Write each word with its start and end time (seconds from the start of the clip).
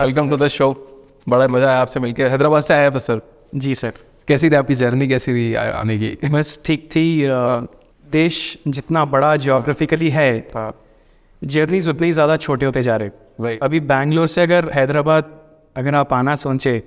Welcome 0.00 0.28
to 0.30 0.36
the 0.36 0.46
show 0.48 0.66
बड़ा 1.28 1.46
मज़ा 1.48 1.68
आया 1.68 1.80
आपसे 1.80 2.00
मिलकर 2.00 2.28
हैदराबाद 2.28 2.62
से 2.62 2.72
आया 2.74 2.98
सर? 2.98 3.20
जी 3.52 3.74
सर। 3.74 3.92
कैसी 4.28 4.50
थी 4.50 4.54
आपकी 4.54 4.74
जर्नी? 4.74 5.06
कैसी 5.08 5.32
रही 5.32 5.54
आने 5.54 5.96
की? 5.98 6.28
बस 6.28 6.58
ठीक 6.66 6.84
थी। 6.92 7.04
देश 8.06 8.58
जितना 8.68 9.04
बड़ा 9.06 9.34
जियोग्राफिकली 9.36 10.10
है 10.10 10.28
जर्नीज 11.42 11.88
उतने 11.88 12.06
ही 12.06 12.12
ज़्यादा 12.12 12.36
छोटे 12.36 12.66
होते 12.66 12.82
जा 12.82 12.96
रहे. 12.96 13.56
अभी 13.58 13.80
बैंगलोर 13.86 14.26
से 14.26 14.42
अगर 14.42 14.70
हैदराबाद 14.74 15.32
अगर 15.76 15.94
आप 15.94 16.12
आना 16.12 16.36
सोचे 16.36 16.78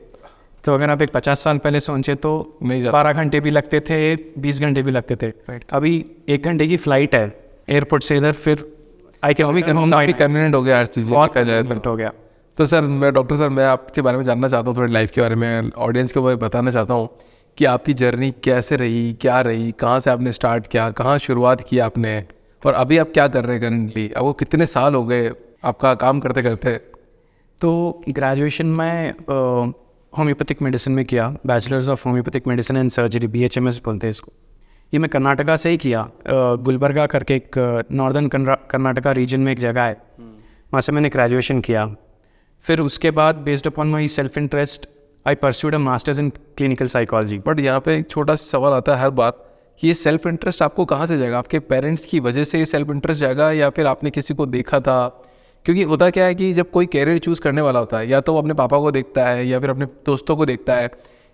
तो 0.63 0.73
अगर 0.73 0.89
आप 0.89 1.01
एक 1.01 1.09
पचास 1.13 1.43
साल 1.43 1.57
पहले 1.57 1.79
सोचे 1.79 2.15
तो 2.17 2.37
बारह 2.63 3.13
घंटे 3.13 3.39
भी 3.39 3.51
लगते 3.51 3.79
थे 3.89 4.15
बीस 4.39 4.61
घंटे 4.61 4.81
भी 4.83 4.91
लगते 4.91 5.15
थे। 5.15 5.31
अभी 5.71 5.93
एक 6.29 6.45
घंटे 6.45 6.67
की 6.67 6.77
फ़्लाइट 6.77 7.15
है 7.15 7.25
एयरपोर्ट 7.69 8.03
से 8.03 8.17
इधर 8.17 8.31
फिर 8.45 8.65
आई 9.23 9.33
कैन 9.33 9.67
कन्वीनियंट 10.13 10.55
हो 10.55 10.61
गया 10.63 10.77
हर 10.77 10.85
चीज़ 10.87 11.11
बहुत 11.11 11.33
देखा 11.33 11.43
जाए 11.43 11.63
तो। 11.65 11.89
हो 11.89 11.95
गया। 11.97 12.11
तो 12.59 12.65
सर 12.65 12.81
मैं 12.81 13.11
डॉक्टर 13.13 13.35
सर 13.35 13.49
मैं 13.49 13.65
आपके 13.65 14.01
बारे 14.01 14.17
में 14.17 14.23
जानना 14.23 14.47
चाहता 14.47 14.69
हूँ 14.69 14.77
थोड़ी 14.77 14.93
लाइफ 14.93 15.11
के 15.11 15.21
बारे 15.21 15.35
में 15.35 15.69
ऑडियंस 15.77 16.13
को 16.13 16.21
मैं 16.21 16.37
बताना 16.39 16.71
चाहता 16.71 16.93
हूँ 16.93 17.07
कि 17.57 17.65
आपकी 17.65 17.93
जर्नी 17.93 18.29
कैसे 18.43 18.75
रही 18.75 19.13
क्या 19.13 19.39
रही 19.41 19.71
कहाँ 19.71 19.99
से 19.99 20.09
आपने 20.09 20.31
स्टार्ट 20.31 20.67
किया 20.67 20.89
कहाँ 20.91 21.17
शुरुआत 21.17 21.61
की 21.69 21.79
आपने 21.79 22.11
और 22.63 22.73
अभी 22.73 22.97
आप 22.97 23.11
क्या 23.13 23.27
कर 23.27 23.45
रहे 23.45 23.57
हैं 23.57 23.61
करंटली 23.61 24.07
अब 24.09 24.23
वो 24.23 24.33
कितने 24.33 24.65
साल 24.65 24.95
हो 24.95 25.03
गए 25.03 25.31
आपका 25.63 25.93
काम 25.93 26.19
करते 26.19 26.41
करते? 26.41 26.75
तो 27.61 28.03
ग्रेजुएशन 28.09 28.65
में 28.65 29.13
होम्योपैथिक 30.13 30.61
मेडिसिन 30.61 30.93
में 30.93 31.03
किया 31.05 31.29
bachelors 31.47 31.89
of 31.89 32.07
homeopathic 32.07 32.47
medicine 32.47 32.77
and 32.77 32.91
surgery 32.91 33.27
B 33.27 33.43
H 33.43 33.57
M 33.57 33.67
S 33.67 33.81
बोलते 33.85 34.07
हैं 34.07 34.11
इसको। 34.11 34.33
ये 34.93 34.99
मैं 34.99 35.09
कर्नाटका 35.09 35.55
से 35.55 35.69
ही 35.69 35.77
किया 35.77 36.07
गुलबर्गा 36.27 37.05
करके 37.05 37.35
एक 37.35 37.85
नॉर्दर्न 37.91 38.27
कर्नाटका 38.35 39.11
रीजन 39.11 39.39
में 39.39 39.51
एक 39.51 39.59
जगह 39.59 39.83
है। 39.83 39.97
वहाँ 40.19 40.81
से 40.81 40.91
मैंने 40.91 41.09
ग्रेजुएशन 41.09 41.61
किया। 41.61 41.89
फिर 42.65 42.79
उसके 42.79 43.11
बाद 43.11 43.35
based 43.35 43.67
upon 43.67 43.87
my 43.87 44.07
self 44.07 44.37
interest 44.37 44.87
I 45.27 45.35
pursued 45.35 45.75
a 45.75 45.77
masters 45.77 46.19
in 46.19 46.29
clinical 46.29 46.87
psychology 46.87 47.37
but 47.37 47.59
यहाँ 47.59 47.79
पे 47.79 47.97
एक 47.97 48.09
छोटा 48.09 48.35
सा 48.35 48.45
सवाल 48.45 48.73
आता 48.73 48.95
है 48.95 49.01
हर 49.01 49.09
बार 49.09 49.31
कि 49.79 49.87
ये 49.87 49.93
सेल्फ 49.93 50.27
इंटरेस्ट 50.27 50.61
आपको 50.61 50.85
कहाँ 50.85 51.05
से 51.07 51.17
जाएगा? 51.17 51.37
आपके 51.37 51.59
पेरेंट्स 51.59 52.05
की 52.05 52.19
वजह 52.19 52.43
से 52.43 52.59
ये 52.59 52.65
सेल्फ 52.65 52.89
इंटरेस्ट 52.89 53.21
जाएगा 53.21 53.51
या 53.51 53.69
फिर 53.69 53.87
आपने 53.87 54.09
किसी 54.09 54.33
को 54.33 54.45
देखा 54.45 54.79
था? 54.79 55.25
क्योंकि 55.65 55.83
होता 55.83 56.09
क्या 56.09 56.25
है 56.25 56.35
कि 56.35 56.53
जब 56.53 56.71
कोई 56.71 56.85
कैरियर 56.85 57.17
चूज़ 57.17 57.41
करने 57.41 57.61
वाला 57.61 57.79
होता 57.79 57.99
है, 57.99 58.09
या 58.09 58.21
तो 58.21 58.33
वो 58.33 58.39
अपने 58.39 58.53
पापा 58.53 58.77
को 58.77 58.91
देखता 58.91 59.27
है, 59.27 59.47
या 59.47 59.59
फिर 59.59 59.69
अपने 59.69 59.85
दोस्तों 59.85 60.35
को 60.35 60.45
देखता 60.45 60.75
है, 60.75 60.89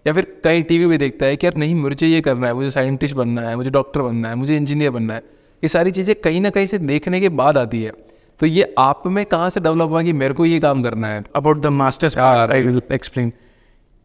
या 0.07 0.13
फिर 0.13 0.41
कहीं 0.43 0.63
टीवी 0.63 0.85
में 0.85 0.99
देखता 0.99 1.25
है 1.25 1.35
कि 1.35 1.47
यार 1.47 1.57
नहीं, 1.57 1.75
मुझे 1.75 2.07
ये 2.07 2.21
करना 2.21 2.47
है, 2.47 2.53
मुझे 2.53 2.71
साइंटिस्ट 2.71 3.15
बनना 3.15 3.41
है, 3.41 3.55
मुझे 3.55 3.69
डॉक्टर 3.69 4.01
बनना 4.01 4.29
है, 4.29 4.35
मुझे 4.35 4.57
इंजीनियर 4.57 4.91
बनना 4.91 5.13
है। 5.13 5.19
ये 5.63 5.67
सारी 5.67 5.91
चीज़ें 5.91 6.15
कहीं 6.15 6.41
ना 6.41 6.49
कहीं 6.49 6.67
से 6.67 6.77
देखने 6.77 7.19
के 7.19 7.29
बाद 7.29 7.57
आती 7.57 7.83
है। 7.83 7.91
तो 8.39 8.45
ये 8.45 8.73
आप 8.77 9.03
में 9.07 9.25
कहाँ 9.25 9.49
से 9.49 9.59
डेवलप 9.59 9.89
हुआ 9.89 10.01
कि 10.03 10.13
मेरे 10.13 10.33
को 10.33 10.45
ये 10.45 10.59
काम 10.59 10.83
करना 10.83 11.07
है? 11.07 11.23
About 11.35 11.61
the 11.61 11.67
masters 11.73 12.17
I 12.17 12.61
will 12.61 12.81
explain 12.91 13.31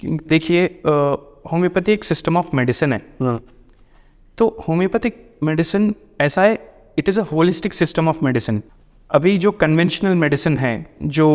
देखिए 0.04 0.64
होम्योपैथी 1.52 1.92
एक 1.92 2.04
सिस्टम 2.04 2.36
ऑफ़ 2.36 2.54
मेडिसिन 2.56 2.92
है। 2.92 2.98
तो 4.38 4.48
होम्योपैथिक 4.68 5.16
मेडिसिन 5.42 5.94
ऐसा 6.20 6.42
है 6.42 6.58
it 6.98 7.08
is 7.08 7.20
a 7.20 7.22
holistic 7.22 7.74
system 7.74 8.08
of 8.08 8.24
medicine 8.24 8.62
अभी 9.10 9.36
जो 9.38 9.50
कन्वेंशनल 9.52 10.14
मेडिसिन 10.14 10.58
है 10.58 10.74
जो 11.02 11.28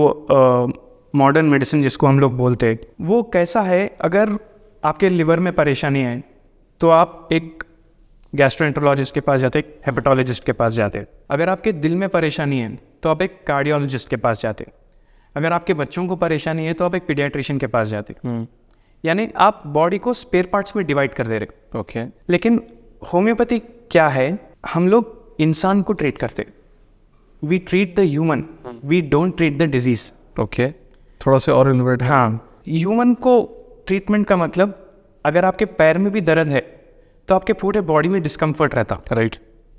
मॉडर्न 1.15 1.45
uh, 1.45 1.51
मेडिसिन 1.51 1.81
जिसको 1.81 2.07
हम 2.07 2.19
लोग 2.19 2.33
बोलते 2.37 2.69
हैं 2.69 2.79
वो 3.01 3.21
कैसा 3.23 3.61
है? 3.61 3.87
अगर 4.01 4.37
आपके 4.83 5.09
लिवर 5.09 5.39
में 5.39 5.53
परेशानी 5.53 5.99
है 5.99 6.23
तो 6.81 6.89
आप 6.89 7.29
एक 7.31 7.63
गैस्ट्रोएंट्रोलॉजिस्ट 8.35 9.13
के 9.13 9.21
पास 9.21 9.39
जाते 9.39 9.59
हेपेटोलॉजिस्ट 9.85 10.43
के 10.43 10.51
पास 10.53 10.73
जाते। 10.73 11.05
अगर 11.31 11.49
आपके 11.49 11.71
दिल 11.73 11.95
में 11.95 12.07
परेशानी 12.09 12.59
है 12.59 12.77
तो 13.03 13.09
आप 13.09 13.21
एक 13.21 13.39
कार्डियोलॉजिस्ट 13.47 14.09
के 14.09 14.15
पास 14.17 14.41
जाते। 14.41 14.65
अगर 15.35 15.53
आपके 15.53 15.73
बच्चों 15.73 16.07
को 16.07 16.15
परेशानी 16.15 16.65
है 16.65 16.73
तो 16.73 16.85
आप 16.85 16.95
एक 16.95 17.07
पीडियाट्रिशियन 17.07 17.59
के 17.59 17.67
पास 17.67 17.87
जाते। 17.87 18.15
यानी 19.03 19.27
आप 19.37 19.63
बॉडी 19.67 19.97
को 19.97 20.13
स्पेयर 20.13 20.45
पार्ट्स 20.45 20.75
में 20.75 20.85
डिवाइड 20.85 21.13
कर 21.13 21.27
दे 21.27 21.39
रहे 21.39 21.79
ओके 21.79 22.05
लेकिन 22.29 22.61
होम्योपैथी 23.13 23.59
क्या 23.91 24.07
है? 24.09 24.27
हम 24.73 24.87
लोग 24.87 25.35
इंसान 25.39 25.81
को 25.81 25.93
ट्रीट 25.93 26.17
करते। 26.17 26.45
We 27.41 27.57
treat 27.59 27.95
the 27.95 27.99
human 28.01 28.43
we 28.85 29.01
don't 29.01 29.35
treat 29.37 29.57
the 29.57 29.63
disease 29.71 30.11
okay 30.41 30.69
थोड़ा 31.21 31.37
सा 31.37 31.53
और 31.53 32.03
हाँ। 32.03 32.61
ह्यूमन 32.67 33.13
को 33.13 33.41
ट्रीटमेंट 33.87 34.27
का 34.27 34.37
मतलब 34.37 34.81
अगर 35.25 35.45
आपके 35.45 35.65
पैर 35.65 35.97
में 35.97 36.11
भी 36.13 36.21
दर्द 36.21 36.47
है 36.47 36.61
तो 37.27 37.35
आपके 37.35 37.53
पूरे 37.55 37.81
बॉडी 37.83 38.09
में 38.09 38.21
डिस्कम्फर्ट 38.21 38.75
रहता। 38.75 39.01
राइट 39.11 39.35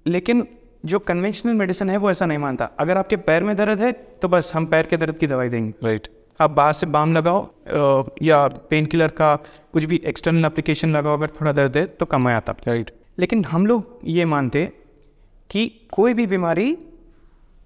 लेकिन 0.06 0.46
जो 0.84 0.98
कन्वेंशनल 1.00 1.54
मेडिसिन 1.54 1.90
है 1.90 1.96
वो 1.96 2.10
ऐसा 2.10 2.26
नहीं 2.26 2.38
मानता। 2.38 2.64
अगर 2.80 2.98
आपके 2.98 3.16
पैर 3.18 3.44
में 3.44 3.54
दर्द 3.56 3.80
है 3.80 3.92
तो 4.22 4.28
बस 4.28 4.52
हम 4.54 4.66
पैर 4.66 4.86
के 4.86 4.96
दर्द 4.96 5.18
की 5.18 5.26
दवाई 5.26 5.48
देंगे। 5.48 5.72
राइट 5.84 6.08
आप 6.40 6.50
बाहर 6.50 6.72
से 6.72 6.86
बाम 6.88 7.12
लगाओ 7.14 8.08
या 8.22 8.46
पेन 8.70 8.86
किलर 8.86 9.08
का 9.18 9.34
कुछ 9.72 9.84
भी 9.84 10.00
एक्सटर्नल 10.06 10.44
एप्लीकेशन 10.44 10.96
लगाओ 10.96 11.16
अगर 11.16 11.30
थोड़ा 11.40 11.52
दर्द 11.52 11.76
है 11.76 11.84
तो 11.86 12.06
कम 12.06 12.28
आता 12.28 12.54
राइट 12.66 12.90
लेकिन 13.18 13.44
हम 13.44 13.66
लोग 13.66 13.98
ये 14.06 14.24
मानते 14.26 14.64
कि 15.50 15.66
कोई 15.92 16.14
भी 16.14 16.26
बीमारी 16.26 16.76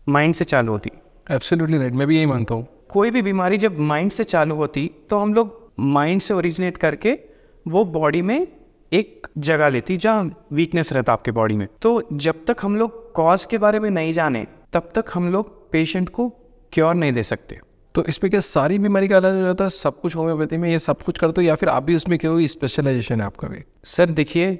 माइंड 0.06 0.34
से 0.34 0.44
चालू 0.44 0.72
होती। 0.72 0.90
एब्सोल्युटली 1.26 1.78
राइट 1.78 1.92
मैं 1.92 2.06
भी 2.06 2.16
यही 2.16 2.26
मानता 2.26 2.54
हूँ। 2.54 2.66
कोई 2.88 3.10
भी 3.10 3.22
बीमारी 3.22 3.58
जब 3.58 3.78
माइंड 3.80 4.10
से 4.10 4.24
चालू 4.26 4.54
होती 4.54 4.90
तो 5.10 5.18
हम 5.18 5.34
लोग 5.34 5.58
माइंड 5.90 6.20
से 6.20 6.34
ओरिजिनेट 6.34 6.76
करके 6.76 7.18
वो 7.66 7.84
बॉडी 7.90 8.22
में 8.22 8.46
एक 8.92 9.26
जगह 9.38 9.68
लेती 9.68 9.96
जहाँ 9.96 10.46
वीकनेस 10.52 10.92
रहता 10.92 11.12
आपके 11.12 11.30
बॉडी 11.30 11.56
में। 11.56 11.66
तो 11.82 12.02
जब 12.14 12.44
तक 12.46 12.56
हम 12.62 12.76
लोग 12.76 13.12
कॉज 13.14 13.44
के 13.44 13.58
बारे 13.58 13.80
में 13.80 13.90
नहीं 13.90 14.12
जाने 14.12 14.46
तब 14.72 14.90
तक 14.94 15.10
हम 15.14 15.30
लोग 15.32 15.70
पेशेंट 15.72 16.08
को 16.08 16.28
क्योर 16.72 16.94
नहीं 16.94 17.12
दे 17.12 17.22
सकते। 17.22 17.58
तो 17.94 18.04
इसमें 18.04 18.30
क्या 18.30 18.40
सारी 18.40 18.78
बीमारी 18.78 19.08
का 19.08 19.16
इलाज 19.16 19.34
हो 19.34 19.42
जाता 19.42 19.64
है? 19.64 19.70
सब 19.70 20.00
कुछ 20.00 20.16
होम्योपैथी 20.16 20.56
में 20.56 20.68
ये 20.70 20.78
सब 20.78 21.02
कुछ 21.02 21.18
करते 21.18 21.40
हो 21.40 21.46
या 21.46 21.54
फिर 21.54 21.68
आप 21.68 21.82
भी 21.82 21.96
उसमें 21.96 22.18
कोई 22.18 22.46
स्पेशलाइजेशन 22.48 23.20
है 23.20 23.26
आपका 23.26 23.48
भी। 23.48 23.62
सर 23.84 24.10
देखिए 24.10 24.52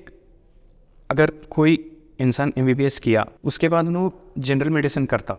अगर 1.10 1.30
कोई 1.50 1.78
इंसान 2.20 2.52
एम 2.58 2.74
किया 3.02 3.26
उसके 3.44 3.68
बाद 3.68 3.88
वो 3.88 4.12
जनरल 4.38 4.70
मेडिसिन 4.70 5.06
करता। 5.06 5.38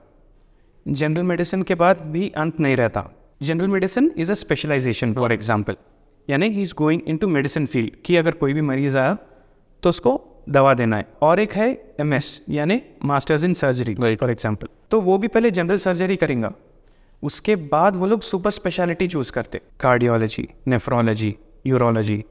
जनरल 0.85 1.23
मेडिसिन 1.23 1.63
के 1.63 1.75
बाद 1.75 1.97
भी 2.08 2.29
अंत 2.38 2.59
नहीं 2.59 2.75
रहता। 2.75 3.09
General 3.41 3.68
medicine 3.68 4.12
is 4.18 4.31
a 4.31 4.35
specialization 4.35 5.13
for 5.13 5.34
example 5.34 5.75
यानी 6.28 6.50
he 6.50 6.62
is 6.62 6.74
going 6.78 7.02
in 7.08 7.18
to 7.18 7.28
medicine 7.28 7.66
field 7.66 7.96
कि 8.06 8.16
अगर 8.16 8.32
कोई 8.36 8.54
भी 8.54 8.62
मरीज़ 8.64 8.98
आया 8.98 9.18
तो 9.84 9.90
उसको 9.90 10.20
दवा 10.50 10.74
देना 10.74 10.98
है। 10.98 11.08
और 11.22 11.40
एक 11.40 11.54
है 11.54 11.70
एम 12.00 12.20
यानी 12.50 12.82
masters 13.06 13.44
in 13.44 13.54
surgery 13.54 13.96
for 13.96 14.32
example 14.32 14.68
तो 14.92 15.02
वो 15.02 15.18
भी 15.18 15.28
पहले 15.28 15.52
जनरल 15.52 15.78
सर्जरी 15.80 16.16
करेंगे। 16.16 16.50
उसके 17.24 17.56
बाद 17.68 17.96
वो 17.96 18.08
लोग 18.08 18.22
सुपर 18.24 18.52
स्पेशलिटी 18.52 19.08
चूज़ 19.08 19.32
करते। 19.32 19.62
कार्डियोलॉजी 19.80 20.48
नेफ्रोलॉजी 20.68 21.36
यूरोलॉजी 21.68 22.24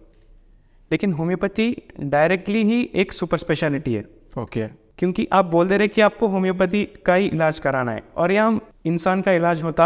लेकिन 0.90 1.12
होम्योपैथी 1.12 1.74
डायरेक्टली 2.02 2.62
ही 2.64 2.82
एक 2.94 3.12
सुपर 3.12 3.38
स्पेशलिटी 3.38 3.94
है। 3.94 4.04
Okay 4.38 4.60
okay. 4.60 4.74
क्योंकि 4.98 5.26
आप 5.32 5.44
बोल 5.46 5.68
दे 5.68 5.76
रहे 5.76 5.88
कि 5.88 6.00
आपको 6.00 6.26
होम्योपैथी 6.28 6.84
का 7.06 7.14
ही 7.14 7.26
इलाज 7.26 7.58
कराना 7.58 7.92
है। 7.92 8.02
और 8.16 8.32
यहाँ 8.32 8.60
इंसान 8.86 9.20
का 9.22 9.32
इलाज 9.32 9.62
होता 9.62 9.84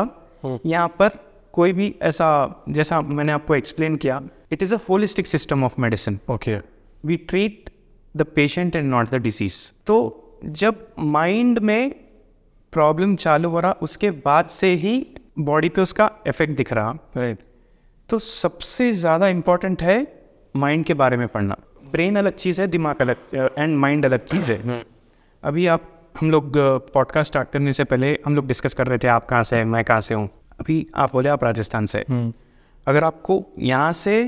यहाँ 0.67 0.89
पर 0.99 1.11
कोई 1.55 1.73
भी 1.73 1.95
ऐसा 2.03 2.29
जैसा 2.69 3.01
मैंने 3.01 3.33
आपको 3.33 3.55
एक्सप्लेन 3.55 3.97
किया 3.97 4.21
it 4.53 4.63
is 4.63 4.75
a 4.75 4.79
holistic 4.89 5.27
system 5.27 5.65
of 5.65 5.81
medicine 5.81 6.19
okay 6.31 6.57
we 7.05 7.17
treat 7.29 7.71
the 8.15 8.23
patient 8.37 8.77
and 8.77 8.91
not 8.91 9.11
the 9.11 9.23
disease 9.23 9.57
तो 9.87 9.97
जब 10.63 10.87
माइंड 10.99 11.59
में 11.61 11.95
प्रॉब्लम 12.73 13.15
चालू 13.17 13.49
हो 13.49 13.61
रहा 13.61 13.77
उसके 13.83 14.11
बाद 14.23 14.47
से 14.51 14.73
ही 14.77 14.95
बॉडी 15.41 15.69
पे 15.69 15.81
उसका 15.83 16.11
इफ़ेक्ट 16.27 16.57
दिख 16.57 16.73
रहा। 16.73 16.91
राइट 17.17 17.39
तो 18.09 18.19
सबसे 18.19 18.93
ज़्यादा 18.95 19.29
इम्पोर्टेंट 19.29 19.83
है 19.83 19.97
माइंड 20.55 20.85
के 20.85 20.95
बारे 20.95 21.17
में 21.17 21.27
पढ़ना। 21.29 21.57
ब्रेन 21.93 22.17
अलग 22.17 22.35
चीज़ 22.37 22.61
है 22.61 22.67
दिमाग 22.69 23.01
अलग 23.03 23.17
एंड 23.59 23.77
माइंड 23.79 24.07
अलग 24.07 24.25
चीज़ 24.27 24.53
है। 24.53 24.83
अभी 25.43 25.67
आप 25.67 25.91
हम 26.21 26.31
लोग 26.31 26.53
पॉडकास्ट 26.95 27.33
स्टार्ट 27.33 27.51
करने 27.51 27.73
से 27.73 27.85
पहले 27.85 28.19
हम 28.27 28.37
लोग 28.37 28.47
डिस्कस 28.47 28.75
कर 28.75 28.87
रहे 28.87 28.99
थे 28.99 29.09
आप 29.09 29.27
कहाँ 29.27 29.43
से 29.43 29.57
हैं 29.57 29.65
मैं 29.67 29.85
कहाँ 29.85 30.01
से 30.01 30.15
हूँ? 30.15 30.29
अभी 30.61 30.87
आप 30.95 31.13
बोले 31.13 31.29
आप 31.29 31.45
राजस्थान 31.45 31.87
से। 31.87 32.05
अगर 32.87 33.05
आपको 33.05 33.45
यहाँ 33.59 33.93
से 33.93 34.23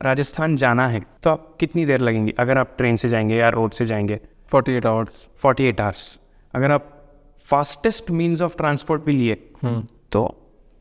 राजस्थान 0.00 0.56
जाना 0.56 0.86
है 0.88 1.04
तो 1.22 1.30
आप 1.30 1.56
कितनी 1.60 1.84
देर 1.86 2.00
लगेंगी? 2.00 2.32
अगर 2.38 2.58
आप 2.58 2.74
ट्रेन 2.78 2.96
से 2.96 3.08
जाएँगे 3.08 3.36
या 3.36 3.48
रोड 3.48 3.72
से 3.72 3.86
जाएँगे? 3.86 4.20
Forty 4.46 4.72
eight 4.72 4.86
hours 4.86 5.28
forty 5.36 5.64
eight 5.64 5.80
hours 5.80 6.18
अगर 6.54 6.72
आप 6.72 6.88
फास्टेस्ट 7.46 8.10
मीन्स 8.10 8.42
ऑफ़ 8.42 8.56
ट्रांसपोर्ट 8.56 9.02
भी 9.02 9.12
लिए 9.12 9.34
तो 10.12 10.22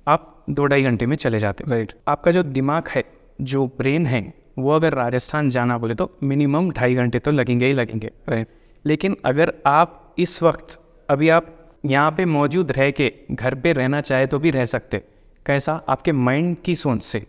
आप 0.07 0.45
दो 0.49 0.65
ढाई 0.65 0.83
घंटे 0.83 1.05
में 1.05 1.15
चले 1.15 1.39
जाते 1.39 1.63
राइट 1.67 1.93
आपका 2.07 2.31
जो 2.31 2.43
दिमाग 2.43 2.87
है 2.89 3.03
जो 3.41 3.65
ब्रेन 3.67 4.05
है 4.05 4.21
वो 4.59 4.71
अगर 4.71 4.93
राजस्थान 4.93 5.49
जाना 5.49 5.77
बोले 5.77 5.95
तो 5.95 6.11
मिनिमम 6.23 6.71
ढाई 6.71 6.95
घंटे 6.95 7.19
तो 7.19 7.31
लगेंगे 7.31 7.65
ही 7.65 7.73
लगेंगे। 7.73 8.11
राइट 8.29 8.47
लेकिन 8.85 9.17
अगर 9.25 9.53
आप 9.65 10.15
इस 10.19 10.41
वक्त 10.43 10.79
अभी 11.09 11.29
आप 11.29 11.58
यहाँ 11.83 12.11
पे 12.11 12.25
मौजूद 12.25 12.71
रह 12.71 12.89
के 12.91 13.11
घर 13.31 13.55
पे 13.55 13.73
रहना 13.73 14.01
चाहे 14.01 14.25
तो 14.27 14.39
भी 14.39 14.51
रह 14.51 14.65
सकते। 14.65 15.01
कैसा? 15.45 15.81
आपके 15.89 16.11
माइंड 16.11 16.55
की 16.65 16.75
सोच 16.75 17.03
से। 17.03 17.25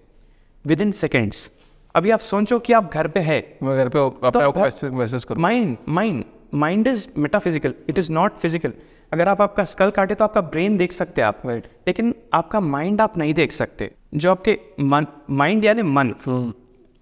विद 0.65 0.81
इन 0.81 0.93
सेकेंड्स 0.93 1.51
अभी 1.95 2.11
आप 2.11 2.21
सोचो 2.21 2.59
कि 2.59 2.73
आप 2.73 2.93
घर 2.95 3.09
पे 3.09 3.21
है। 3.21 3.41
घर 3.65 3.91
पे 3.97 4.61
message 4.61 4.91
message 4.93 5.27
mind 5.39 5.77
mind 5.89 6.25
mind 6.55 6.87
is 6.87 7.07
metaphysical 7.19 7.75
it 7.89 7.99
is 7.99 8.11
not 8.13 8.37
physical 8.37 8.73
अगर 9.13 9.29
आप 9.29 9.41
आपका 9.43 9.65
स्कल 9.65 9.91
काटे 9.91 10.15
तो 10.15 10.25
आपका 10.25 10.41
ब्रेन 10.41 10.77
देख 10.77 10.93
सकते 10.93 11.21
हैं 11.21 11.29
आप। 11.29 11.43
Right. 11.43 11.65
लेकिन 11.87 12.15
आपका 12.35 12.61
माइंड 12.61 13.01
आप 13.01 13.17
नहीं 13.19 13.35
देख 13.35 13.53
सकते। 13.53 13.91
जो 14.15 14.31
आपके 14.31 14.59
मन 14.81 15.07
माइंड 15.31 15.65
यानी 15.65 15.83
मन। 15.83 16.11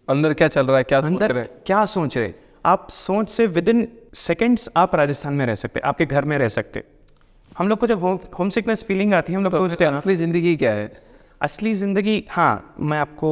अंदर 0.09 0.35
क्या 0.35 0.49
चल 0.49 0.67
रहा 0.67 0.77
है? 0.77 0.85
क्या 0.85 1.01
सोच 1.01 1.11
अंदर 1.11 1.33
रहे 1.33 1.45
क्या 1.67 1.85
सोच 1.85 2.17
रहे 2.19 2.33
आप 2.67 2.89
सोच 2.91 3.29
से 3.31 3.47
विद 3.47 3.69
इन 3.69 3.87
सेकेंड्स 4.15 4.69
आप 4.77 4.95
राजस्थान 4.95 5.35
में 5.35 5.45
रह 5.47 5.55
सकते 5.55 5.81
आपके 5.81 6.07
घर 6.07 6.25
में 6.25 6.39
रह 6.39 6.49
सकते 6.49 6.83
हम 7.59 7.69
लोग 7.69 7.79
को 7.79 7.87
जब 7.87 8.03
होम 8.39 8.49
सिकनेस 8.49 8.85
फीलिंग 8.85 9.15
आती 9.15 9.33
है 9.33 9.37
हम 9.37 9.45
लोग 9.45 9.53
तो 9.53 9.69
सोचते 9.69 9.85
हैं 9.85 9.93
असली 9.93 10.17
ज़िंदगी 10.17 10.57
क्या 10.57 10.73
है? 10.73 10.93
असली 11.43 11.75
ज़िंदगी 11.75 12.25
हाँ 12.31 12.75
मैं 12.81 12.99
आपको 12.99 13.31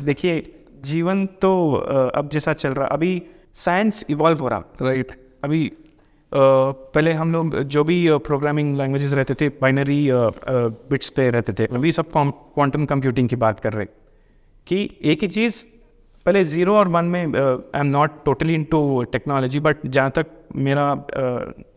देखिए 0.04 0.52
जीवन 0.84 1.26
तो 1.26 1.72
अब 2.14 2.28
जैसा 2.28 2.52
चल 2.52 2.70
रहा 2.70 2.86
अभी 2.86 3.22
साइंस 3.54 4.04
इवॉल्व 4.10 4.38
हो 4.38 4.48
रहा। 4.48 4.64
राइट 4.82 5.12
अभी 5.44 5.72
पहले 6.34 7.12
हम 7.12 7.32
लोग 7.32 7.62
जो 7.62 7.84
भी 7.84 8.08
प्रोग्रामिंग 8.10 8.76
लैंग्वेजेस 8.76 9.12
रहते 9.12 9.34
थे 9.34 9.48
बाइनरी 9.48 10.08
बिट्स 10.90 11.10
पे 11.10 11.30
रहते 11.30 11.52
थे 11.52 11.66
अभी 11.66 11.92
सब 11.92 12.10
क्वांटम 12.12 12.84
कंप्यूटिंग 12.84 13.28
की 13.28 13.36
बात 13.36 13.60
कर 13.60 13.72
रहे 13.72 13.86
कि 14.66 14.98
एक 15.04 15.22
ही 15.22 15.28
चीज़ 15.28 15.64
पहले 16.26 16.44
ज़ीरो 16.44 16.76
और 16.76 16.88
वन 16.88 17.04
में 17.04 17.20
I 17.20 17.80
am 17.80 17.86
not 17.86 18.24
totally 18.24 18.54
in 18.54 18.64
to 18.64 19.02
technology 19.02 19.60
but 19.60 19.86
जहाँ 19.86 20.10
तक 20.10 20.26
मेरा 20.56 21.06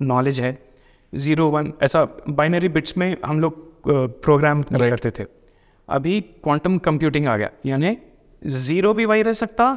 नॉलेज 0.02 0.42
है 0.42 0.69
ज़ीरो 1.14 1.48
वन 1.50 1.72
ऐसा 1.84 2.04
बाइनरी 2.30 2.70
बिट्स 2.70 2.98
में 2.98 3.16
हम 3.26 3.40
लोग 3.40 3.68
प्रोग्राम 3.88 4.64
right. 4.64 4.90
करते 4.90 5.12
थे। 5.12 5.28
अभी 5.88 6.20
क्वांटम 6.44 6.78
कंप्यूटिंग 6.80 7.28
आ 7.28 7.38
गया। 7.38 7.50
यानी 7.66 7.98
ज़ीरो 8.42 8.94
भी 8.94 9.06
वही 9.06 9.22
रह 9.22 9.34
सकता 9.36 9.72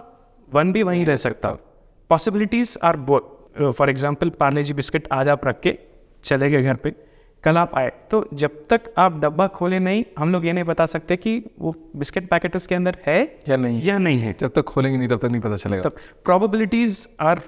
वन 0.49 0.73
भी 0.73 0.82
वहीं 0.82 1.05
रह 1.05 1.17
सकता। 1.19 1.56
Possibilities 2.11 2.76
are 2.84 2.96
both 3.08 3.70
for 3.70 3.90
example 3.90 4.31
Parle 4.40 4.64
G 4.64 4.75
biscuit 4.75 5.08
आज 5.12 5.29
आप 5.29 5.46
रख 5.46 5.61
के 5.61 5.79
चले 6.25 6.50
गए 6.50 6.62
घर 6.62 6.76
पे। 6.76 6.94
कल 7.44 7.56
आप 7.56 7.75
आए। 7.75 7.90
तो 8.11 8.25
जब 8.35 8.62
तक 8.70 8.93
आप 8.99 9.19
डब्बा 9.20 9.46
खोले 9.55 9.78
नहीं 9.78 10.05
हम 10.19 10.32
लोग 10.32 10.44
ये 10.46 10.52
नहीं 10.52 10.64
बता 10.64 10.87
सकते 10.87 11.17
कि 11.17 11.32
वो 11.61 11.75
बिस्किट 11.96 12.28
पैकेट 12.31 12.56
उसके 12.56 12.75
अंदर 12.75 12.96
है 13.06 13.20
या 13.49 13.56
नहीं 13.56 13.81
या 13.82 13.96
नहीं 13.99 14.19
है। 14.19 14.35
जब 14.40 14.52
तक 14.52 14.62
खोलेंगे 14.64 14.99
नहीं 14.99 15.08
तब 15.08 15.19
तक 15.19 15.25
नहीं 15.25 15.40
पता 15.40 15.56
चलेगा। 15.56 15.82
तब 15.82 15.96
probabilities 16.25 17.08
are 17.20 17.40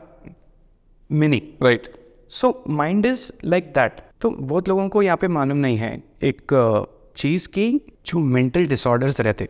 many 1.10 1.42
right 1.62 1.92
so 2.31 2.62
mind 2.71 3.06
is 3.06 3.31
like 3.44 3.73
that 3.75 4.00
तो 4.21 4.31
बहुत 4.31 4.69
लोगों 4.69 4.88
को 4.88 5.03
यहाँ 5.03 5.17
पे 5.17 5.29
मालूम 5.31 5.59
नहीं 5.59 5.76
है 5.76 5.93
एक 6.23 6.53
चीज़ 7.17 7.49
की 7.49 7.69
जो 8.06 8.19
मेंटल 8.21 8.67
डिसऑर्डर्स 8.67 9.21
रहते। 9.21 9.49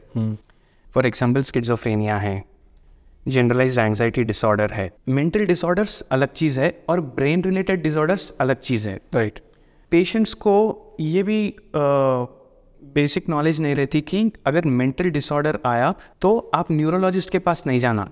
फॉर 0.87 1.06
एग्ज़ाम्पल 1.06 1.43
स्किड्सोफ्रेनिया 1.43 2.19
है 2.19 2.43
जनरलाइज्ड 3.26 3.79
एंग्जाइटी 3.79 4.25
डिसऑर्डर 4.25 4.73
है। 4.73 4.91
मेंटल 5.09 5.44
डिसऑर्डर्स 5.47 6.00
अलग 6.12 6.32
चीज़ 6.32 6.61
है 6.61 6.73
और 6.88 7.00
ब्रेन 7.00 7.44
रिलेटेड 7.44 7.82
डिसऑर्डर्स 7.82 8.32
अलग 8.41 8.61
चीज़ 8.61 8.88
है। 8.88 8.99
राइट 9.15 9.41
पेशेंट्स 9.93 10.35
को 10.37 10.55
ये 11.00 11.23
भी 11.23 11.55
बेसिक 11.76 13.29
नॉलेज 13.29 13.61
नहीं 13.61 13.75
रहती 13.75 14.00
कि 14.03 14.31
अगर 14.47 14.65
मेंटल 14.67 15.11
डिसऑर्डर 15.11 15.59
आया 15.67 15.94
तो 16.21 16.37
आप 16.55 16.71
न्यूरोलॉजिस्ट 16.73 17.31
के 17.31 17.38
पास 17.38 17.67
नहीं 17.67 17.81
जाना। 17.81 18.11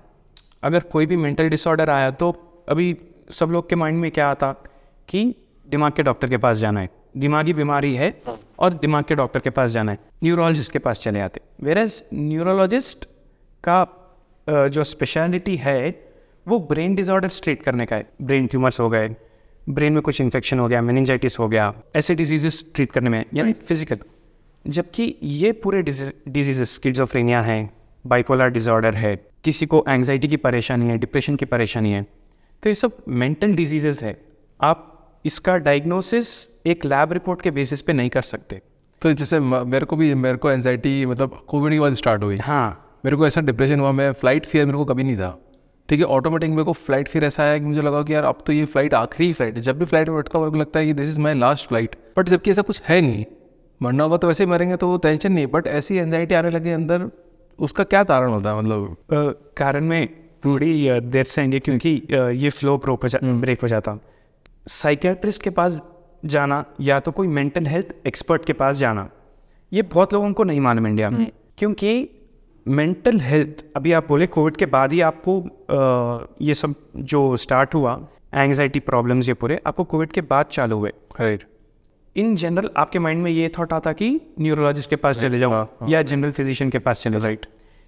अगर 0.63 0.79
कोई 0.91 1.05
भी 1.05 1.17
मेंटल 1.17 1.49
डिसऑर्डर 1.49 1.89
आया 1.89 2.11
तो 2.11 2.31
अभी 2.69 2.95
सब 3.31 3.49
लोग 3.49 3.69
के 3.69 3.75
माइंड 3.75 3.99
में 3.99 4.09
क्या 4.11 4.27
आता 4.27 4.51
कि 5.09 5.23
दिमाग 5.67 5.91
के 5.91 6.03
डॉक्टर 6.03 6.29
के 6.29 6.37
पास 6.37 6.57
जाना 6.57 6.79
है। 6.79 6.89
दिमागी 7.17 7.53
बीमारी 7.53 7.93
है 7.95 8.13
और 8.59 8.73
दिमाग 8.75 9.03
के 9.03 9.15
डॉक्टर 9.15 9.39
के 9.39 9.49
पास 9.49 9.71
जाना 9.71 9.91
है। 9.91 9.99
न्यूरोलॉजिस्ट 10.23 10.71
के 10.71 10.79
पास 10.79 10.99
चले 10.99 11.19
आते। 11.21 11.41
वेरएज 11.63 12.03
न्यूरोलॉजिस्ट 12.13 13.05
का 13.63 13.85
जो 14.47 14.83
स्पेशलिटी 14.83 15.55
है, 15.57 15.89
वो 16.47 16.59
ब्रेन 16.61 16.95
डिसऑर्डर 16.95 17.29
ट्रीट 17.43 17.61
करने 17.63 17.85
का 17.85 17.95
है। 17.95 18.09
ब्रेन 18.21 18.47
ट्यूमर्स 18.47 18.79
हो 18.79 18.89
गए 18.89 19.15
ब्रेन 19.67 19.93
में 19.93 20.01
कुछ 20.01 20.19
इन्फेक्शन 20.21 20.59
हो 20.59 20.67
गया 20.67 20.81
मेनिंजाइटिस 20.81 21.37
हो 21.39 21.47
गया, 21.47 21.73
ऐसे 21.95 22.15
डिजीजेस 22.15 22.63
ट्रीट 22.75 22.91
करने 22.91 23.09
में, 23.09 23.25
यानी 23.33 23.53
फ़िज़िकल 23.53 23.99
जबकि 24.65 25.15
ये 25.23 25.51
पूरे 25.53 25.81
डिजीजेस 25.81 26.73
स्किज़ोफ्रेनिया 26.73 27.41
है 27.41 27.69
बाइपोलर 28.05 28.49
डिसऑर्डर 28.49 28.95
है, 28.95 29.15
किसी 29.43 29.65
को 29.65 29.83
एंग्जाइटी 29.89 30.27
की 30.27 30.37
परेशानी 30.37 30.87
है 30.87 30.97
डिप्रेशन 30.97 31.35
की 31.35 31.45
परेशानी 31.45 31.91
है 31.91 32.05
तो 32.63 32.69
ये 32.69 32.75
सब 32.75 32.97
मेंटल 33.09 33.53
डिजीजेस 33.53 34.01
है। 34.03 34.15
आप 34.59 35.21
इसका 35.25 35.55
डायग्नोसिस 35.59 36.27
एक 36.67 36.85
लैब 36.85 37.13
रिपोर्ट 37.13 37.41
के 37.41 37.51
बेसिस 37.51 37.81
पे 37.81 37.93
नहीं 37.93 38.09
कर 38.09 38.21
सकते। 38.23 38.61
तो 39.01 39.11
जैसे 39.13 39.39
मेरे 39.39 39.85
को 39.85 39.95
भी 39.95 40.13
मेरे 40.15 40.37
को 40.37 40.51
एनजाइटी 40.51 41.05
मतलब 41.05 41.43
कोविड 41.47 41.73
के 41.73 41.79
बाद 41.79 41.93
स्टार्ट 41.93 42.23
हुई 42.23 42.37
हाँ 42.39 43.01
मेरे 43.05 43.17
को 43.17 43.27
ऐसा 43.27 43.41
डिप्रेशन 43.41 43.79
हुआ 43.79 43.91
मैं 43.91 44.11
फ़्लाइट 44.13 44.45
फियर 44.45 44.65
मेरे 44.65 44.77
को 44.77 44.85
कभी 44.85 45.03
नहीं 45.03 45.15
था। 45.17 45.37
ठीक 45.89 45.99
है 45.99 46.05
ऑटोमेटिक 46.07 46.51
मेरे 46.51 46.63
को 46.63 46.73
फ़्लाइट 46.73 47.07
फियर 47.07 47.25
ऐसा 47.25 47.43
आया 47.43 47.57
कि 47.57 47.65
मुझे 47.65 47.81
लगा 47.81 48.01
कि 48.03 48.13
यार 48.13 48.23
अब 48.23 48.43
तो 48.47 48.53
ये 48.53 48.65
फ़्लाइट 48.65 48.93
आखिरी 48.93 49.31
फ़्लाइट 49.33 49.55
है। 49.55 49.61
जब 49.61 49.79
भी 49.79 49.85
फ़्लाइट 49.85 50.09
में 50.09 50.17
बैठता 50.17 50.39
मेरे 50.39 50.51
को 50.51 50.57
लगता 50.57 50.79
है 50.79 50.85
कि 50.85 50.93
this 50.93 51.09
is 51.09 51.19
my 51.19 51.33
last 51.33 51.67
flight 51.67 51.95
but 52.17 52.29
जबकि 52.29 52.51
ऐसा 52.51 52.61
कुछ 52.61 52.81
है 52.83 53.01
नहीं। 53.01 53.25
मरना 53.81 54.03
होगा 54.03 54.17
तो 54.17 54.27
वैसे 54.27 54.43
ही 54.43 54.49
मरेंगे 54.49 54.75
तो 54.75 54.87
वो 54.87 54.97
टेंशन 54.99 55.31
नहीं 55.31 55.47
बट 55.47 55.67
ऐसी 55.67 55.97
एनजाइटी 55.97 56.35
आने 56.35 56.49
लगी 56.49 56.71
अंदर 56.71 57.09
उसका 57.59 57.83
क्या 57.83 58.03
कारण 58.05 58.29
होता 58.29 58.49
है 58.49 58.59
मतलब? 58.59 58.95
कारण 59.57 59.85
में 59.85 60.22
थोड़ी 60.45 60.99
देर 61.01 61.23
से 61.23 61.41
आएँगे 61.41 61.59
क्योंकि 61.59 61.89
ये 62.43 62.49
फ्लो 62.49 62.77
ब्रोक 62.77 63.03
हो 63.03 63.09
जा 63.09 63.19
ब्रेक 63.23 63.61
हो 63.61 63.67
जाता। 63.67 63.97
साइकेट्रिस्ट 64.67 65.41
के 65.43 65.49
पास 65.49 65.79
जाना 66.25 66.63
या 66.81 66.99
तो 66.99 67.11
कोई 67.11 67.27
मेंटल 67.27 67.65
हेल्थ 67.67 67.95
एक्सपर्ट 68.07 68.45
के 68.45 68.53
पास 68.53 68.75
जाना 68.75 69.09
ये 69.71 69.81
बहुत 69.93 70.13
लोगों 70.13 70.31
को 70.33 70.43
नहीं 70.43 70.59
मालूम 70.59 70.87
इंडिया 70.87 71.09
में। 71.09 71.31
क्योंकि 71.57 72.09
मेंटल 72.65 73.19
हेल्थ 73.19 73.63
अभी 73.75 73.91
आप 73.91 74.07
बोले 74.07 74.27
कोविड 74.27 74.55
के 74.57 74.65
बाद 74.65 74.91
ही 74.93 74.99
आपको 75.01 75.39
अ, 75.41 76.35
ये 76.41 76.53
सब 76.55 76.75
जो 76.97 77.35
स्टार्ट 77.37 77.75
हुआ 77.75 77.99
एंग्जाइटी 78.33 78.79
प्रॉब्लम्स 78.79 79.27
ये 79.27 79.33
पूरे 79.33 79.59
आपको 79.67 79.83
कोविड 79.83 80.11
के 80.11 80.21
बाद 80.29 80.45
चालू 80.51 80.77
हुए। 80.77 80.89
खैर 81.17 81.45
इन 82.15 82.35
जनरल 82.35 82.69
आपके 82.77 82.99
माइंड 82.99 83.21
में 83.23 83.29
ये 83.31 83.49
थॉट 83.57 83.73
आता 83.73 83.91
कि 83.93 84.09
न्यूरोलॉजिस्ट 84.39 84.89
के 84.89 84.95
पास 84.95 85.17
चले 85.17 85.37
हाँ, 85.45 85.65
जाओ 85.79 85.89
या 85.89 86.01
जनरल 86.01 86.31
फिजिशियन 86.31 86.69
के 86.69 86.79
पास 86.79 87.01
चले 87.03 87.19
राइट 87.19 87.45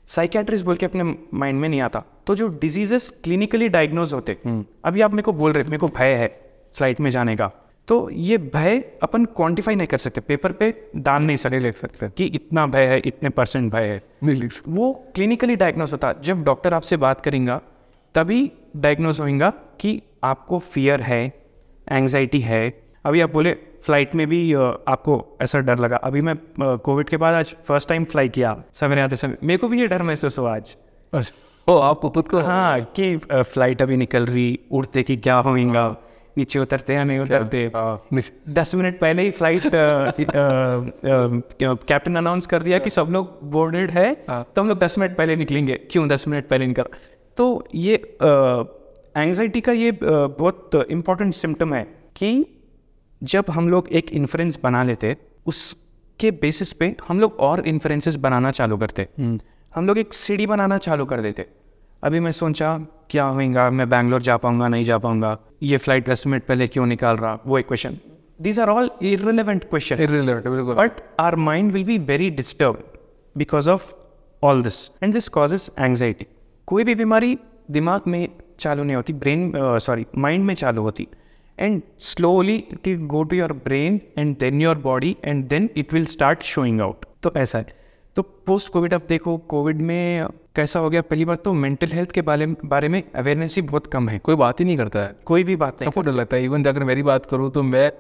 साइकेट्रिस्ट 0.07 0.65
बोल 0.65 0.75
के 0.75 0.85
अपने 0.85 1.03
माइंड 1.33 1.59
में 1.59 1.69
नहीं 1.69 1.81
आता। 1.81 2.03
तो 2.27 2.35
जो 2.35 2.47
डिजीजेस 2.47 3.13
क्लिनिकली 3.23 3.67
डायग्नोज 3.69 4.13
होते 4.13 4.37
अभी 4.85 5.01
आप 5.01 5.11
मेरे 5.11 5.21
को 5.21 5.33
बोल 5.33 5.51
रहे 5.51 5.63
मेरे 5.63 5.77
को 5.77 5.87
भय 5.87 6.13
है 6.13 6.27
फ़्लाइट 6.75 6.99
में 6.99 7.09
जाने 7.11 7.35
का। 7.35 7.51
तो 7.87 8.09
ये 8.09 8.37
भय 8.37 8.77
अपन 9.03 9.25
क्वांटिफाई 9.25 9.75
नहीं 9.75 9.87
कर 9.87 9.97
सकते 9.97 10.21
पेपर 10.21 10.51
पे 10.51 10.73
डाल 10.95 11.23
नहीं 11.23 11.37
सकते। 11.37 11.59
लिख 11.59 11.77
सकते। 11.77 12.09
कि 12.09 12.25
इतना 12.25 12.65
भय 12.67 12.85
है 12.85 13.01
इतने 13.05 13.29
परसेंट 13.29 13.71
भय 13.73 13.83
है। 13.83 14.01
नहीं 14.23 14.35
लिख 14.35 14.51
सकते। 14.51 14.71
वो 14.71 14.91
क्लिनिकली 15.15 15.55
डायग्नोज 15.55 15.91
होता। 15.91 16.13
जब 16.23 16.43
डॉक्टर 16.43 16.73
आपसे 16.73 16.97
बात 16.97 17.21
करेंगे 17.21 17.57
तभी 18.15 18.51
डायग्नोज 18.77 19.19
होएगा 19.19 19.49
कि 19.79 20.01
आपको 20.23 20.59
फियर 20.59 21.01
है 21.01 21.23
एंग्जाइटी 21.91 22.39
है। 22.39 22.61
अभी 23.05 23.21
आप 23.21 23.33
बोले 23.33 23.55
फ़्लाइट 23.85 24.15
में 24.15 24.25
भी 24.27 24.53
आपको 24.53 25.37
ऐसा 25.41 25.59
डर 25.61 25.79
लगा। 25.79 25.97
अभी 26.03 26.21
मैं 26.21 26.35
कोविड 26.79 27.09
के 27.09 27.17
बाद 27.17 27.33
आज 27.35 27.55
फ़र्स्ट 27.65 27.89
टाइम 27.89 28.05
फ्लाई 28.05 28.29
किया 28.29 28.55
सवेरे 28.73 29.01
आते 29.01 29.15
समय। 29.15 29.37
मेरे 29.43 29.57
को 29.57 29.67
भी 29.67 29.79
ये 29.81 29.87
डर 29.87 30.03
महसूस 30.03 30.39
हुआ 30.39 30.55
आज। 30.55 30.75
अच्छा। 31.13 31.33
ओ 31.67 31.77
आपको 31.81 32.10
खुद 32.10 32.27
को? 32.27 32.39
हाँ 32.41 32.81
कि 32.95 33.15
फ़्लाइट 33.17 33.81
अभी 33.81 33.98
निकल 33.98 34.25
रही 34.25 34.60
उड़ते 34.71 35.03
कि 35.03 35.17
क्या 35.17 35.36
होगा 35.38 35.95
नीचे 36.38 36.60
उतरते 36.60 36.93
या 36.93 37.03
नहीं 37.03 37.19
उतरते? 37.19 37.60
हाँ, 37.75 38.07
दस 38.50 38.74
मिनट 38.75 39.00
पहले 39.00 39.21
ही 39.21 39.31
फ़्लाइट 39.31 39.63
कैप्टन 41.62 42.15
अनाउंस 42.15 42.48
कर 42.48 42.63
दिया 42.63 42.79
कि 42.79 42.89
सब 42.89 43.07
लोग 43.12 43.39
बोर्डेड 43.51 43.91
है 43.91 44.12
हाँ। 44.29 44.45
तो 44.55 44.62
हम 44.62 44.67
लोग 44.69 44.79
दस 44.79 44.98
मिनट 44.98 45.15
पहले 45.17 45.36
निकलेंगे। 45.36 45.75
क्यों 45.91 46.07
दस 46.07 46.27
मिनट 46.27 46.48
पहले 46.48 46.67
निकल? 46.67 46.86
तो 47.38 47.67
ये 47.75 47.95
एंजाइटी 49.17 49.62
का 49.62 49.71
ये 49.74 49.91
बहुत 50.01 50.86
इम्पोर्टेंट 50.91 51.33
सिम्टम 51.33 51.74
है 51.74 51.83
कि 52.15 52.54
जब 53.22 53.45
हम 53.50 53.69
लोग 53.69 53.88
एक 53.89 54.12
इन्फ्रेंस 54.12 54.60
बना 54.63 54.84
लेते 54.84 55.15
उसके 55.48 56.31
बेसिस 56.41 56.74
पे 56.74 56.95
हम 57.07 57.19
लोग 57.19 57.36
और 57.39 57.67
इन्फ्रेंसेस 57.67 58.15
बनाना 58.15 58.51
चालू 58.51 58.77
करते। 58.77 59.07
हम 59.74 59.88
लोग 59.88 59.98
एक 59.98 60.13
सीढ़ी 60.13 60.48
बनाना 60.48 60.77
चालू 60.77 61.05
कर 61.05 61.22
देते। 61.22 61.45
अभी 62.03 62.19
मैं 62.19 62.31
सोचा 62.31 62.77
क्या 63.10 63.24
होएगा? 63.25 63.69
मैं 63.69 63.89
बैंगलोर 63.89 64.22
जा 64.22 64.38
पाऊँगा 64.38 64.67
नहीं 64.67 64.84
जा 64.84 64.98
पाऊँगा? 64.98 65.38
ये 65.63 65.77
फ़्लाइट 65.77 66.10
दस 66.10 66.25
मिनट 66.27 66.45
पहले 66.45 66.67
क्यों 66.67 66.86
निकाल 66.86 67.17
रहा? 67.17 67.38
वो 67.45 67.57
एक 67.60 67.67
question 67.67 67.98
these 68.41 68.60
are 68.60 68.69
all 68.69 68.89
irrelevant 69.01 69.63
question 69.63 69.98
irrelevant, 69.98 70.48
बिल्कुल। 70.48 70.75
But 70.75 71.03
our 71.19 71.39
mind 71.48 71.75
will 71.75 71.88
be 71.89 71.98
very 72.12 72.29
disturbed 72.39 72.98
because 73.36 73.67
of 73.67 73.91
all 74.43 74.63
this. 74.67 74.79
And 75.03 75.17
this 75.17 75.29
causes 75.38 75.69
anxiety. 75.89 76.25
कोई 76.67 76.84
भी 76.84 76.95
बीमारी 76.95 77.38
दिमाग 77.72 78.01
में 78.07 78.27
चालू 78.60 78.84
नहीं 78.84 78.95
होती 78.95 79.13
ब्रेन 79.13 79.51
सॉरी 79.57 80.05
माइंड 80.17 80.45
में 80.45 80.55
चालू 80.55 80.81
होती। 80.81 81.07
And 81.57 81.81
slowly 82.00 82.55
it 82.55 82.88
will 82.88 83.05
go 83.07 83.24
to 83.24 83.35
your 83.35 83.53
brain 83.65 84.00
and 84.17 84.35
then 84.38 84.62
your 84.62 84.77
body 84.79 85.15
and 85.25 85.47
then 85.47 85.69
it 85.77 85.93
will 85.93 86.05
start 86.05 86.43
showing 86.43 86.81
out 86.81 87.05
तो 87.24 87.31
ऐसा 87.38 87.57
है। 87.57 87.83
तो 88.17 88.21
पोस्ट 88.21 88.71
कोविड 88.71 88.93
अब 88.93 89.01
देखो 89.09 89.38
कोविड 89.50 89.81
में 89.81 90.27
कैसा 90.55 90.79
हो 90.79 90.89
गया? 90.89 91.01
पहली 91.01 91.25
बात 91.25 91.43
तो 91.43 91.53
मेंटल 91.53 91.88
हेल्थ 91.88 92.12
के 92.12 92.21
बारे 92.21 92.45
में 92.45 92.55
बारे 92.65 92.88
में 92.88 93.01
अवेयरनेस 93.15 93.55
ही 93.55 93.62
बहुत 93.62 93.88
कम 93.88 94.09
है। 94.09 94.19
कोई 94.19 94.35
बात 94.35 94.59
ही 94.59 94.65
नहीं 94.65 94.77
करता 94.77 95.00
है। 95.00 95.15
कोई 95.25 95.43
भी 95.43 95.55
बात 95.55 95.81
नहीं 95.81 95.91
सबको 95.91 96.01
डर 96.01 96.13
लगता 96.13 96.38
है। 96.38 96.43
इवन 96.43 96.65
अगर 96.65 96.83
मेरी 96.83 97.03
बात 97.03 97.25
करूँ 97.25 97.50
तो 97.51 97.63
मैं 97.63 97.91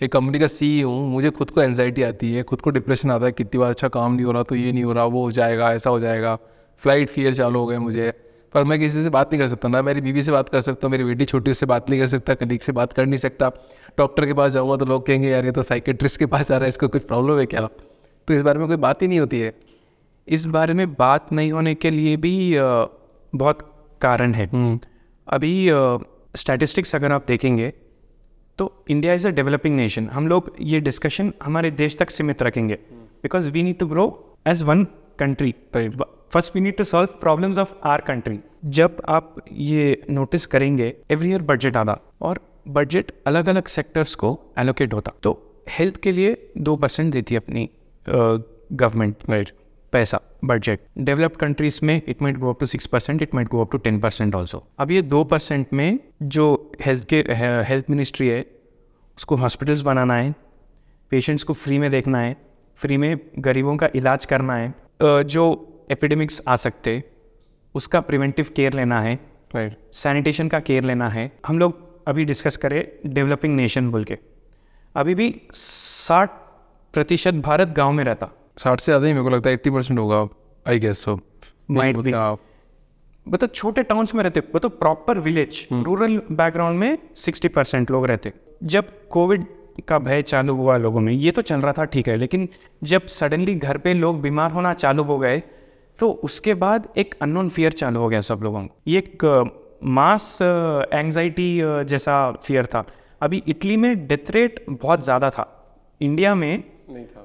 एक 0.00 0.12
कंपनी 0.12 0.38
का 0.38 0.46
सी 0.46 0.80
हूँ। 0.80 1.08
मुझे 1.10 1.30
खुद 1.30 1.50
को 1.50 1.62
एनजाइटी 1.62 2.02
आती 2.02 2.32
है। 2.32 2.42
खुद 2.42 2.60
को 2.60 2.70
डिप्रेशन 2.70 3.10
आता 3.10 3.26
है। 3.26 3.32
कितनी 3.32 3.58
बार 3.58 3.70
अच्छा 3.70 3.88
काम 3.88 4.12
नहीं 4.12 4.26
हो 4.26 4.32
रहा 4.32 4.42
तो 4.42 4.54
ये 4.54 4.72
नहीं 4.72 4.84
हो 4.84 4.92
रहा 4.92 5.04
वो 5.04 5.22
हो 5.22 5.30
जाएगा 5.30 5.72
ऐसा 5.72 5.90
हो 5.90 5.98
जाएगा। 6.00 6.34
फ़्लाइट 6.82 7.08
फियर 7.08 7.34
चालू 7.34 7.58
हो 7.58 7.66
गए 7.66 7.78
मुझे। 7.78 8.12
पर 8.54 8.64
मैं 8.64 8.78
किसी 8.80 9.02
से 9.02 9.10
बात 9.10 9.32
नहीं 9.32 9.40
कर 9.40 9.48
सकता 9.48 9.68
ना 9.68 9.82
मेरी 9.82 10.00
बीवी 10.00 10.22
से 10.22 10.32
बात 10.32 10.48
कर 10.48 10.60
सकता 10.60 10.86
हूँ 10.86 10.90
मेरी 10.92 11.04
बेटी 11.04 11.24
छोटी 11.24 11.50
उससे 11.50 11.66
बात 11.66 11.90
नहीं 11.90 12.00
कर 12.00 12.06
सकता 12.06 12.34
कलीग 12.34 12.60
से 12.60 12.72
बात 12.72 12.92
कर 12.92 13.06
नहीं 13.06 13.18
सकता। 13.18 13.48
डॉक्टर 13.98 14.26
के 14.26 14.34
पास 14.34 14.52
जाऊँगा 14.52 14.76
तो 14.76 14.84
लोग 14.84 15.06
कहेंगे 15.06 15.28
यार 15.28 15.44
ये 15.44 15.52
तो 15.52 15.62
साइकेट्रिस्ट 15.62 16.18
के 16.18 16.26
पास 16.26 16.48
जा 16.48 16.56
रहा 16.56 16.64
है 16.64 16.68
इसको 16.68 16.88
कुछ 16.88 17.04
प्रॉब्लम 17.04 17.38
है 17.38 17.46
क्या? 17.46 17.60
तो 17.60 18.34
इस 18.34 18.42
बारे 18.42 18.58
में 18.58 18.68
कोई 18.68 18.76
बात 18.78 19.02
ही 19.02 19.08
नहीं 19.08 19.20
होती 19.20 19.40
है। 19.40 19.52
इस 20.28 20.46
बारे 20.46 20.74
में 20.74 20.92
बात 20.94 21.32
नहीं 21.32 21.52
होने 21.52 21.74
के 21.74 21.90
लिए 21.90 22.16
भी 22.16 22.54
बहुत 23.32 23.58
कारण 24.00 24.34
है। 24.34 24.48
अभी 25.26 25.68
स्टैटिस्टिक्स 26.36 26.94
अगर 26.94 27.12
आप 27.12 27.24
देखेंगे 27.28 27.72
तो 28.58 28.72
India 28.90 29.14
is 29.14 29.26
a 29.28 29.30
developing 29.30 29.76
nation 29.76 30.08
हम 30.08 30.28
लोग 30.28 30.54
ये 30.60 30.80
डिस्कशन 30.80 31.32
हमारे 31.42 31.70
देश 31.72 31.96
तक 31.98 32.10
सीमित 32.10 32.42
रखेंगे। 32.42 32.74
Because 33.22 33.50
we 33.50 33.62
need 33.62 33.78
to 33.78 33.86
grow 33.86 34.06
as 34.46 34.62
one 34.62 34.84
country 35.18 35.54
first 36.32 36.54
we 36.54 36.60
need 36.60 36.76
to 36.76 36.84
solve 36.84 37.08
problems 37.20 37.58
of 37.58 37.72
our 37.84 38.00
country 38.00 38.38
जब 38.64 38.96
आप 39.08 39.36
ये 39.52 40.02
नोटिस 40.10 40.46
करेंगे 40.46 40.96
एवरी 41.10 41.30
ईयर 41.30 41.42
बजट 41.42 41.76
आना 41.76 41.98
और 42.22 42.40
बजट 42.68 43.12
अलग 43.26 43.48
अलग 43.48 43.66
सेक्टर्स 43.66 44.14
को 44.14 44.38
एलोकेट 44.58 44.94
होता। 44.94 45.12
तो 45.22 45.62
हेल्थ 45.68 45.96
के 45.96 46.12
लिए 46.12 46.52
दो 46.58 46.76
परसेंट 46.76 47.12
देती 47.12 47.34
है 47.34 47.40
अपनी 47.40 47.70
गवर्नमेंट 48.72 49.16
राइट 49.30 49.50
पैसा 49.92 50.20
बजट 50.44 50.80
डेवलप्ड 50.98 51.36
कंट्रीज़ 51.36 51.80
में 51.82 52.02
it 52.08 52.22
might 52.22 52.38
go 52.38 52.50
up 52.50 52.60
to 52.60 52.66
six 52.66 52.86
percent 52.86 53.22
it 53.22 53.34
might 53.34 53.48
go 53.48 53.60
up 53.60 53.72
to 53.72 53.78
ten 53.78 54.00
percent 54.00 54.34
also 54.34 54.66
अब 54.78 54.90
ये 54.90 55.02
दो 55.02 55.24
परसेंट 55.24 55.66
में 55.72 55.98
जो 56.22 56.72
हेल्थ 56.80 57.04
के 57.04 57.24
हेल्थ 57.68 57.90
मिनिस्ट्री 57.90 58.28
है, 58.28 58.46
उसको 59.16 59.36
हॉस्पिटल्स 59.36 59.80
बनाना 59.80 60.14
है 60.14 60.34
पेशेंट्स 61.10 61.44
को 61.44 61.52
फ्री 61.52 61.78
में 61.78 61.90
देखना 61.90 62.18
है 62.18 62.36
फ्री 62.76 62.96
में 62.96 63.18
गरीबों 63.38 63.76
का 63.76 63.88
इलाज 63.94 64.24
करना 64.24 64.56
है 64.56 64.74
जो 65.02 65.67
एपिडेमिक्स 65.90 66.40
आ 66.48 66.56
सकते 66.56 67.02
उसका 67.74 68.00
प्रिवेंटिव 68.00 68.46
केयर 68.56 68.72
लेना 68.72 69.00
है 69.00 69.14
राइट 69.54 69.76
सैनिटेशन 69.94 70.48
का 70.48 70.60
केयर 70.60 70.84
लेना 70.84 71.08
है 71.08 71.30
हम 71.46 71.58
लोग 71.58 71.86
अभी 72.08 72.24
डिस्कस 72.24 72.56
करें 72.56 72.82
डेवलपिंग 73.06 73.54
नेशन 73.56 73.90
बोल 73.90 74.04
के। 74.04 74.18
अभी 74.94 75.14
भी 75.14 75.34
साठ 75.52 76.30
प्रतिशत 76.94 77.34
भारत 77.44 77.68
गाँव 77.68 77.92
में 77.92 78.02
रहता। 78.04 78.28
साठ 78.58 78.80
से 78.80 78.84
ज़्यादा 78.84 79.06
ही 79.06 79.12
मेरे 79.12 79.24
को 79.24 79.30
लगता 79.30 79.48
है 79.48 79.54
एट्टी 79.54 79.70
परसेंट 79.70 79.98
होगा 79.98 80.26
आई 80.66 80.78
गेस 80.78 81.04
सो 81.04 81.14
be. 81.70 82.16
मतलब 83.26 83.48
छोटे 83.48 83.82
टाउन्स 83.82 84.14
में 84.14 84.22
रहते 84.24 84.42
मतलब 84.54 84.70
प्रॉपर 84.70 85.18
विलेज 85.18 85.66
रूरल 85.72 86.20
बैकग्राउंड 86.32 86.78
में 86.78 86.98
सिक्सटी 87.16 87.48
परसेंट 87.48 87.90
लोग 87.90 88.06
रहते। 88.06 88.32
जब 88.64 89.08
कोविड 89.08 89.44
का 89.88 89.98
भय 89.98 90.22
चालू 90.22 90.54
हुआ 90.54 90.76
लोगों 90.76 91.00
में 91.00 91.12
ये 91.12 91.30
तो 91.30 91.42
चल 91.42 91.60
रहा 91.60 91.72
था 91.72 91.84
ठीक 91.84 92.08
है 92.08 92.16
लेकिन 92.16 92.48
जब 92.84 93.06
सडनली 93.08 93.54
घर 93.54 93.78
पे 93.78 93.94
लोग 93.94 94.20
बीमार 94.22 94.50
होना 94.50 94.72
चालू 94.74 95.02
हो 95.02 95.18
गए 95.18 95.42
तो 95.98 96.10
उसके 96.24 96.54
बाद 96.54 96.88
एक 96.98 97.14
अननोन 97.22 97.48
फियर 97.48 97.72
चालू 97.72 98.00
हो 98.00 98.08
गया 98.08 98.20
सब 98.22 98.40
लोगों 98.42 98.66
को। 98.66 98.74
ये 98.86 98.98
एक 98.98 99.24
मास 99.82 100.38
एंजाइटी 100.42 101.50
जैसा 101.86 102.30
फियर 102.44 102.66
था। 102.66 102.84
अभी 103.20 103.42
इटली 103.48 103.76
में 103.76 104.06
डेथ 104.06 104.30
रेट 104.30 104.64
बहुत 104.70 105.04
ज़्यादा 105.04 105.30
था। 105.30 105.46
इंडिया 106.00 106.34
में 106.34 106.64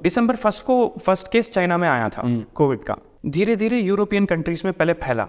दिसंबर 0.04 0.36
फ़र्स्ट 0.36 0.64
को 0.64 0.76
फ़र्स्ट 1.02 1.32
केस 1.32 1.50
चाइना 1.52 1.78
में 1.78 1.88
आया 1.90 2.10
था 2.10 2.24
कोविड 2.56 2.84
का। 2.84 2.98
धीरे 3.26 3.56
धीरे 3.56 3.80
यूरोपियन 3.80 4.26
कंट्रीज़ 4.26 4.62
में 4.66 4.74
पहले 4.74 4.94
फैला। 4.96 5.28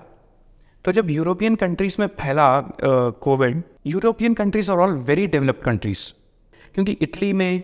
तो 0.84 0.92
जब 0.92 1.10
यूरोपियन 1.10 1.54
कंट्रीज़ 1.56 1.96
में 2.00 2.06
फैला 2.20 2.48
covid 3.22 3.62
European 3.86 4.34
countries 4.34 4.70
are 4.72 4.78
all 4.78 4.96
very 5.06 5.26
developed 5.26 5.62
countries 5.62 6.00
क्योंकि 6.74 6.92
इटली 7.02 7.32
में 7.32 7.62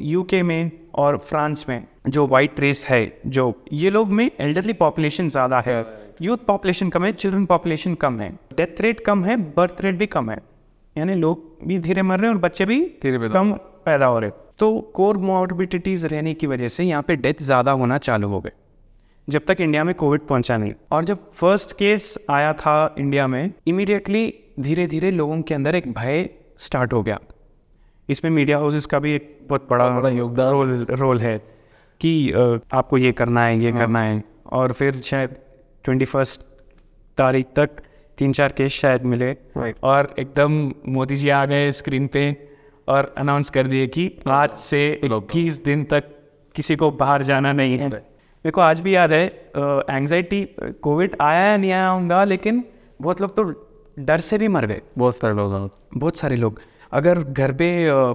यूके 0.00 0.42
में 0.42 0.70
और 0.94 1.16
फ्रांस 1.18 1.64
में 1.68 1.82
जो 2.08 2.26
वाइट 2.26 2.60
रेस 2.60 2.84
है 2.86 3.00
जो 3.26 3.52
ये 3.72 3.90
लोग 3.90 4.12
में 4.12 4.30
एल्डरली 4.40 4.72
पॉपुलेशन 4.72 5.28
ज़्यादा 5.28 5.60
है 5.66 5.84
यूथ 6.22 6.38
पॉपुलेशन 6.46 6.88
कम 6.88 7.04
है 7.04 7.12
चिल्ड्रन 7.12 7.46
पॉपुलेशन 7.46 7.94
कम 7.94 8.20
है 8.20 8.30
डेथ 8.56 8.80
रेट 8.80 9.00
कम 9.00 9.24
है 9.24 9.36
बर्थ 9.56 9.80
रेट 9.80 9.94
भी 9.94 10.06
कम 10.06 10.30
है। 10.30 10.38
यानी 10.96 11.14
लोग 11.14 11.66
भी 11.66 11.78
धीरे 11.78 12.02
मर 12.02 12.18
रहे 12.18 12.28
हैं 12.28 12.34
और 12.34 12.40
बच्चे 12.40 12.64
भी 12.66 12.80
धीरे 13.02 13.28
कम 13.28 13.52
पैदा 13.84 14.06
हो 14.06 14.18
रहे 14.18 14.30
तो 14.58 14.70
कोर 14.94 15.16
मॉर्बिडिटीज 15.20 16.04
रहने 16.04 16.34
की 16.34 16.46
वजह 16.46 16.68
से 16.68 16.84
यहाँ 16.84 17.02
पे 17.02 17.16
डेथ 17.16 17.42
ज़्यादा 17.42 17.72
होना 17.72 17.98
चालू 17.98 18.28
हो 18.28 18.40
गए 18.40 18.52
जब 19.28 19.44
तक 19.48 19.60
इंडिया 19.60 19.84
में 19.84 19.94
कोविड 19.94 20.20
पहुँचा 20.20 20.56
नहीं। 20.56 20.72
और 20.92 21.04
जब 21.04 21.30
फ़र्स्ट 21.32 21.72
केस 21.72 22.16
आया 22.30 22.52
था 22.54 22.94
इंडिया 22.98 23.26
में 23.26 23.52
इमीडिएटली 23.66 24.32
धीरे 24.60 24.86
धीरे 24.86 25.10
लोगों 25.10 25.40
के 25.42 25.54
अंदर 25.54 25.74
एक 25.74 25.92
भय 25.92 26.28
स्टार्ट 26.58 26.92
हो 26.92 27.02
गया। 27.02 27.18
इसमें 28.08 28.30
मीडिया 28.30 28.58
हाउसेस 28.58 28.86
का 28.86 28.98
भी 28.98 29.12
एक 29.12 29.38
बहुत 29.48 29.66
बड़ा 29.70 29.88
बड़ा 29.90 30.08
योगदान। 30.10 30.52
रोल 30.52 30.86
रोल 30.90 31.20
है 31.20 31.36
कि 32.00 32.30
आपको 32.72 32.98
ये 32.98 33.12
करना 33.12 33.44
है 33.44 33.58
ये 33.58 33.70
हाँ। 33.70 33.80
करना 33.80 34.02
है। 34.02 34.22
और 34.52 34.72
फिर 34.72 35.00
शायद 35.02 35.36
ट्वेंटी 35.84 36.04
फ़र्स्ट 36.04 36.40
तारीख 37.18 37.46
तक 37.56 37.70
तीन 38.18 38.32
चार 38.32 38.52
केस 38.52 38.72
शायद 38.72 39.02
मिले। 39.04 39.36
और 39.82 40.14
एकदम 40.18 40.72
मोदी 40.88 41.16
जी 41.16 41.28
आ 41.28 41.44
गए 41.46 41.70
स्क्रीन 41.72 42.06
पे 42.06 42.24
और 42.88 43.14
अनाउंस 43.18 43.50
कर 43.50 43.66
दिए 43.66 43.86
कि 43.86 44.10
आज 44.28 44.54
से 44.58 44.82
इक्कीस 45.04 45.62
दिन 45.64 45.84
तक 45.84 46.10
किसी 46.54 46.76
को 46.76 46.90
बाहर 46.92 47.22
जाना 47.22 47.52
नहीं 47.52 47.78
है। 47.78 47.88
मेरे 47.88 48.50
को 48.50 48.60
आज 48.60 48.80
भी 48.80 48.94
याद 48.94 49.12
है 49.12 49.24
एंजाइटी 49.90 50.44
कोविड 50.82 51.16
आया 51.20 51.46
या 51.46 51.56
नहीं 51.56 51.70
आया 51.72 51.88
होगा 51.88 52.22
लेकिन 52.24 52.62
बहुत 53.00 53.20
लोग 53.20 53.36
तो 53.36 53.42
डर 53.98 54.20
से 54.20 54.38
भी 54.38 54.48
मर 54.48 54.66
गए। 54.66 54.80
बहुत 54.98 55.16
सारे 55.16 55.34
लोग 55.34 55.70
बहुत 55.96 56.16
सारे 56.16 56.36
लोग। 56.36 56.60
अगर 56.94 57.22
घर 57.22 57.52
पे 57.52 57.86
अ, 57.86 57.92
अ, 57.92 58.14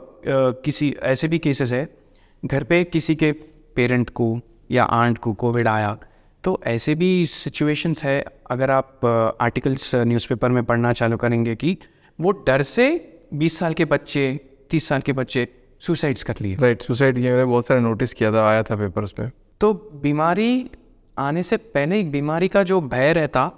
किसी 0.52 0.96
ऐसे 1.04 1.28
भी 1.28 1.40
केसेस 1.40 1.72
है 1.72 1.98
घर 2.46 2.64
पे 2.64 2.84
किसी 2.84 3.16
के 3.16 3.32
पेरेंट 3.76 4.10
को 4.10 4.40
या 4.72 4.84
आंट 4.84 5.18
को 5.18 5.34
कोविड 5.34 5.68
आया 5.68 5.98
तो 6.44 6.62
ऐसे 6.66 6.96
भी 6.96 7.26
सिचुएशंस 7.26 8.04
है 8.04 8.26
अगर 8.52 8.72
आप 8.72 9.06
आर्टिकल्स 9.42 9.96
न्यूज़पेपर 9.96 10.50
में 10.50 10.64
पढ़ना 10.64 10.94
चालू 10.94 11.18
करेंगे 11.18 11.56
कि 11.56 11.78
वो 12.22 12.32
डर 12.32 12.62
से 12.62 13.14
20 13.34 13.60
साल 13.60 13.74
के 13.74 13.86
बच्चे 13.86 14.40
30 14.72 14.88
साल 14.88 15.02
के 15.02 15.14
बच्चे 15.14 15.48
सुसाइड्स 15.80 16.24
कर 16.24 16.36
लिए। 16.42 16.56
राइट 16.56 16.82
सुसाइड 16.82 17.16
किया 17.16 17.32
मैंने 17.32 17.46
बहुत 17.46 17.66
सारे 17.66 17.82
नोटिस 17.82 18.14
किया 18.14 18.32
था 18.32 18.50
आया 18.50 18.64
था 18.64 18.76
पेपर्स 18.76 19.12
पे। 19.12 19.24
तो 19.62 19.74
बीमारी 19.74 20.72
आने 21.18 21.44
से 21.44 21.58
पहले 21.58 22.00
एक 22.00 22.12
बीमारी 22.12 22.48
का 22.48 22.64
जो 22.64 22.82
भय 22.82 23.14
रहता 23.14 23.52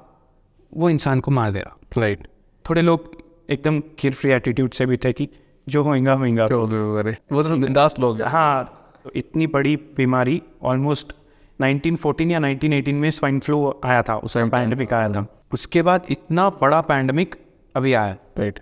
वो 0.78 0.90
इंसान 0.90 1.20
को 1.20 1.32
मार 1.32 1.51
दे 1.51 1.60
रहा 1.60 1.78
राइट 1.98 2.20
right. 2.20 2.70
थोड़े 2.70 2.82
लोग 2.82 3.31
एकदम 3.51 3.79
केयर 3.79 4.13
फ्री 4.13 4.31
एटीट्यूड 4.31 4.72
से 4.72 4.86
भी 4.86 4.98
थे 4.98 5.13
कि 5.13 5.29
जो 5.70 5.84
होएगा 5.84 6.13
होएगा। 6.13 6.46
वो 7.31 7.43
तो 7.43 7.58
बिंदास 7.58 7.96
लोग 8.00 8.22
हाँ। 8.22 8.77
तो 9.03 9.12
इतनी 9.15 9.48
बड़ी 9.48 9.75
बीमारी 9.75 10.41
ऑलमोस्ट 10.63 11.13
1914 11.62 12.31
या 12.31 12.39
1918 12.39 12.93
में 12.93 13.12
स्वाइन 13.12 13.39
फ्लू 13.39 13.79
आया 13.86 14.01
था 14.01 14.15
उस 14.17 14.38
पैंडमिक 14.38 14.93
आया। 14.93 15.10
था। 15.10 15.25
उसके 15.53 15.81
बाद 15.81 16.05
इतना 16.10 16.50
बड़ा 16.50 16.81
पैंडमिक 16.81 17.36
अभी 17.75 17.93
आया। 17.93 18.17
राइट 18.38 18.60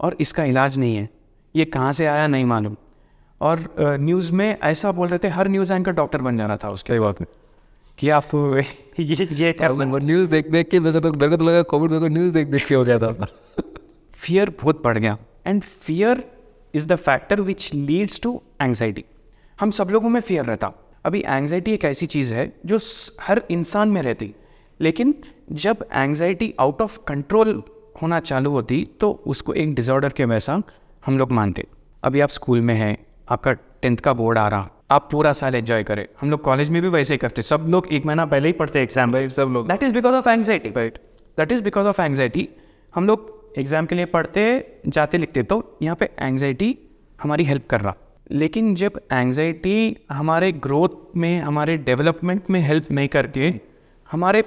और 0.00 0.16
इसका 0.20 0.44
इलाज 0.44 0.78
नहीं 0.78 0.96
है। 0.96 1.08
ये 1.56 1.64
कहाँ 1.64 1.92
से 1.92 2.06
आया 2.06 2.26
नहीं 2.26 2.44
मालूम। 2.44 2.76
और 3.40 3.74
न्यूज़ 3.80 4.32
में 4.32 4.58
ऐसा 4.62 4.92
बोल 4.92 5.08
रहे 5.08 5.18
थे 5.18 5.28
हर 5.28 5.48
न्यूज़ 5.48 5.72
एंकर 5.72 5.92
डॉक्टर 5.92 6.20
बन 6.22 6.36
जाना 6.36 6.56
था 6.56 6.70
उसके। 6.70 7.00
बाद 7.00 7.14
में 7.20 7.26
कि 7.98 8.08
आप 8.08 8.24
ये 9.00 9.28
ये 9.32 9.56
न्यूज़ 9.62 10.30
देख 10.30 10.50
देख 10.50 10.68
के 10.68 10.80
मेरे 10.80 11.00
को 11.00 11.00
तो 11.00 11.12
मेरे 11.12 11.28
को 11.28 11.36
तो 11.36 11.44
लगा 11.44 11.62
कोविड 11.62 11.90
मेरे 11.90 12.00
को 12.00 12.08
न्यूज़ 12.08 12.32
देख 12.32 12.46
देख 12.46 12.66
के 12.66 12.74
हो 12.74 12.84
गया 12.84 12.98
था। 12.98 13.26
फियर 14.24 14.50
बहुत 14.62 14.82
बढ़ 14.84 14.98
गया. 14.98 15.16
And 15.46 15.62
fear 15.62 16.24
is 16.74 16.86
the 16.88 16.96
factor 16.96 17.40
which 17.40 17.70
leads 17.74 18.20
to 18.20 18.40
anxiety 18.62 19.04
हम 19.58 19.70
सब 19.70 19.90
लोगों 19.90 20.08
में 20.08 20.20
फियर 20.20 20.44
रहता. 20.44 20.72
अभी 21.04 21.20
एंगजाइटी 21.20 21.72
एक 21.72 21.84
ऐसी 21.84 22.06
चीज़ 22.06 22.32
है 22.34 22.52
जो 22.66 22.78
हर 23.20 23.42
इंसान 23.50 23.88
में 23.88 24.00
रहती. 24.02 24.34
लेकिन 24.80 25.14
जब 25.52 25.84
एंगजाइटी 25.92 26.52
आउट 26.60 26.80
ऑफ़ 26.82 26.98
कंट्रोल 27.08 27.62
होना 28.02 28.20
चालू 28.20 28.50
होती 28.50 28.86
तो 29.00 29.10
उसको 29.26 29.52
एक 29.54 29.74
डिसऑर्डर 29.74 30.12
के 30.12 30.24
वैसा 30.24 30.62
हम 31.06 31.18
लोग 31.18 31.32
मानते. 31.32 31.66
अभी 32.02 32.20
आप 32.20 32.30
स्कूल 32.30 32.60
में 32.60 32.74
हैं 32.74 32.96
आपका 33.28 33.52
टेंथ 33.52 33.96
का 33.96 34.12
बोर्ड 34.12 34.38
आ 34.38 34.48
रहा 34.48 34.70
आप 34.90 35.08
पूरा 35.10 35.32
साल 35.32 35.54
एंजॉय 35.54 35.82
करें. 35.84 36.06
हम 36.20 36.30
लोग 36.30 36.42
कॉलेज 36.42 36.70
में 36.70 36.80
भी 36.82 36.88
वैसे 36.88 37.14
ही 37.14 37.18
करते. 37.18 37.42
सब 37.42 37.66
लोग 37.68 37.86
एक 37.92 38.06
महीना 38.06 38.26
पहले 38.26 38.48
ही 38.48 38.52
पढ़ते 38.54 38.82
एग्ज़ाम 38.82 39.28
सब 39.28 39.52
लोग. 39.52 39.68
That 39.68 39.82
is 39.82 39.92
because 39.94 40.14
of 40.14 40.28
anxiety 40.28 40.68
right 40.76 40.98
that 41.38 41.52
is 41.52 41.62
because 41.64 41.86
of 41.86 42.00
anxiety 42.02 42.48
हम 42.94 43.06
लोग 43.06 43.32
एग्ज़ाम 43.58 43.86
के 43.86 43.94
लिए 43.94 44.04
पढ़ते 44.14 44.44
जाते 44.86 45.18
लिखते 45.18 45.42
तो 45.42 45.78
यहाँ 45.82 45.96
पे 45.96 46.10
एंगजाइटी 46.20 46.76
हमारी 47.18 47.44
हेल्प 47.44 47.66
कर 47.70 47.80
रहा। 47.80 47.94
लेकिन 48.32 48.74
जब 48.74 49.00
एंगजाइटी 49.12 49.96
हमारे 50.10 50.50
ग्रोथ 50.66 51.16
में 51.16 51.40
हमारे 51.40 51.76
डेवलपमेंट 51.88 52.50
में 52.50 52.60
हेल्प 52.60 52.90
नहीं 52.90 53.08
करके 53.08 53.52
हमारे 54.10 54.42